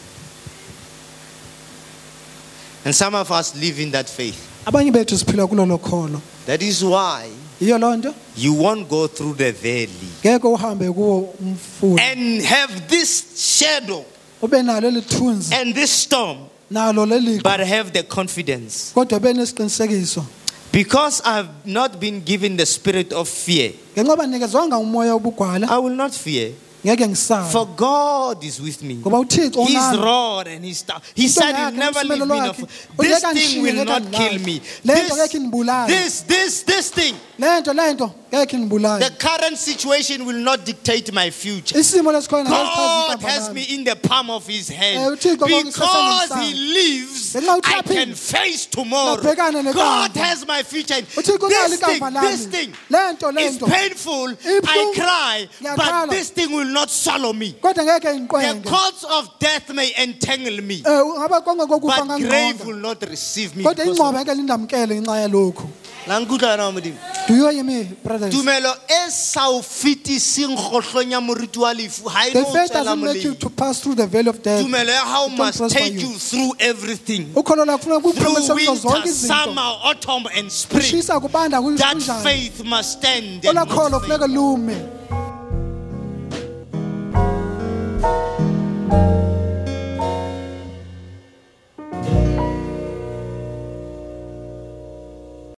And 2.85 2.95
some 2.95 3.15
of 3.17 3.31
us 3.33 3.55
live 3.57 3.81
in 3.81 3.91
that 3.91 4.09
faith. 4.09 4.63
abanye 4.67 4.91
bethu 4.93 5.17
siphila 5.19 5.47
kulolo 5.49 5.79
kholo. 5.81 6.21
That 6.47 6.63
is 6.63 6.83
why 6.85 7.29
yiyo 7.61 7.79
loo 7.79 7.97
nto? 7.97 8.15
You 8.37 8.55
won't 8.55 8.89
go 8.89 9.07
through 9.07 9.35
the 9.35 9.53
valley. 9.53 10.11
Ngeke 10.25 10.47
uhambe 10.47 10.93
kuwo 10.93 11.35
umfula. 11.41 12.03
And 12.03 12.43
have 12.43 12.89
this 12.89 13.25
shadow 13.37 14.05
ube 14.43 14.63
nalo 14.63 14.91
lithunzi 14.91 15.53
and 15.53 15.75
this 15.75 15.91
storm, 15.91 16.39
nalo 16.71 17.43
but 17.43 17.61
have 17.61 17.93
the 17.93 18.03
confidence. 18.03 18.93
kodwa 18.95 19.19
ube 19.19 19.33
nesiqinisekiso. 19.33 20.25
Because 20.71 21.23
I've 21.25 21.49
not 21.65 21.99
been 21.99 22.21
given 22.21 22.57
the 22.57 22.67
spirit 22.67 23.13
of 23.13 23.29
fear, 23.29 23.73
ngenxa 23.97 24.17
banikezwanga 24.17 24.79
umoya 24.79 25.19
wobugwala 25.19 25.69
I 25.69 25.79
will 25.79 25.97
not 25.97 26.15
fear. 26.15 26.53
For 27.53 27.67
God 27.77 28.45
is 28.45 28.61
with 28.61 28.83
me. 28.83 28.95
His 29.67 29.99
rod 29.99 30.47
and 30.49 30.65
his 30.65 30.79
staff. 30.79 31.03
He 31.15 31.29
said 31.29 31.57
he'll 31.57 31.71
never 31.79 32.01
leave 32.05 32.27
me. 32.27 32.29
nor- 32.47 32.55
This 33.09 33.23
thing 33.35 33.63
will 33.63 33.85
not 33.85 34.03
kill 34.11 34.39
me. 34.47 34.61
This, 35.03 35.11
this, 35.89 36.21
this, 36.27 36.63
this 36.65 36.91
thing. 36.91 37.15
Le 38.31 38.45
nto 38.45 38.49
le 38.49 38.49
nto 38.49 38.49
ngeke 38.49 38.53
indibulale 38.57 39.05
The 39.05 39.11
current 39.17 39.57
situation 39.59 40.25
will 40.27 40.37
not 40.39 40.65
dictate 40.65 41.13
my 41.13 41.31
future. 41.31 41.75
God 41.75 43.21
has 43.23 43.51
me 43.53 43.63
in 43.75 43.85
the 43.85 43.97
palm 43.97 44.31
of 44.31 44.47
his 44.47 44.71
Eh, 44.71 44.75
hand. 44.75 45.19
konke 45.19 45.65
Because 45.65 46.31
he 46.41 46.55
lives, 46.55 47.37
I 47.37 47.83
can 47.83 48.15
face 48.15 48.67
tomorrow. 48.67 49.21
God 49.73 50.11
has 50.17 50.47
my 50.47 50.63
future. 50.63 51.01
This 51.01 51.81
thing, 51.81 52.01
this 52.21 52.47
thing 52.47 52.73
le 52.91 52.99
nto 53.15 53.33
le 53.33 53.41
is 53.41 53.59
painful. 53.59 54.37
I 54.67 54.93
cry, 54.95 55.49
but 55.77 56.11
this 56.11 56.31
thing 56.31 56.53
will 56.53 56.65
not 56.73 56.91
swallow 56.91 57.33
me. 57.33 57.57
The 57.63 58.61
cords 58.65 59.05
of 59.05 59.39
death 59.39 59.73
may 59.73 59.93
entangle 59.99 60.61
me, 60.63 60.83
kokufa 60.83 62.07
but 62.07 62.21
grave 62.21 62.65
will 62.67 62.77
not 62.77 63.03
receive 63.09 63.57
me. 63.57 63.65
Kodwa 66.09 66.27
because 66.27 66.49
ingcwaba 66.49 66.49
of- 66.49 66.49
ngeke 66.49 66.49
lindamkele 66.49 66.49
ngenxa 66.49 66.49
yalokhu 66.49 66.49
La 66.49 66.49
nkutlwa 66.49 66.51
wena 66.51 66.73
Modimo. 66.73 66.97
do 67.29 67.35
you 67.35 67.49
hear 67.49 67.65
me 67.65 67.85
brothers? 68.05 68.35
Tumelo 68.35 68.75
e 68.89 69.11
sa 69.11 69.49
o 69.49 69.61
fetiseng 69.63 70.57
kgohlong 70.57 71.11
ya 71.13 71.21
moriti 71.21 71.59
wa 71.59 71.75
lefu 71.75 72.09
e 72.09 72.33
the 72.33 72.45
faith 72.45 72.73
doesn't 72.73 73.01
make 73.01 73.23
you 73.25 73.35
to 73.35 73.51
pass 73.51 73.81
through 73.81 73.95
the 73.97 74.07
veil 74.07 74.29
of 74.29 74.43
death. 74.43 74.65
Tumelo 74.65 74.89
ya 74.91 75.05
won't 75.05 75.37
must 75.39 75.71
take 75.71 75.95
you. 75.95 76.09
through 76.19 76.53
everything. 76.61 77.27
Ukholo 77.35 77.65
lakho 77.67 77.79
funeka 77.85 78.01
through 78.01 78.35
kuzo 78.35 78.75
zonke 78.77 78.93
winter 78.95 79.09
izinto. 79.09 79.45
summer 79.45 79.77
autumn 79.85 80.27
and 80.37 80.51
spring. 80.51 81.03
That 81.03 82.21
faith 82.23 82.65
must 82.65 82.93
stand 82.99 83.45
and 83.45 83.59
olakholo 83.59 83.91
not 83.91 84.03
funeka 84.03 84.27
lume 84.27 84.98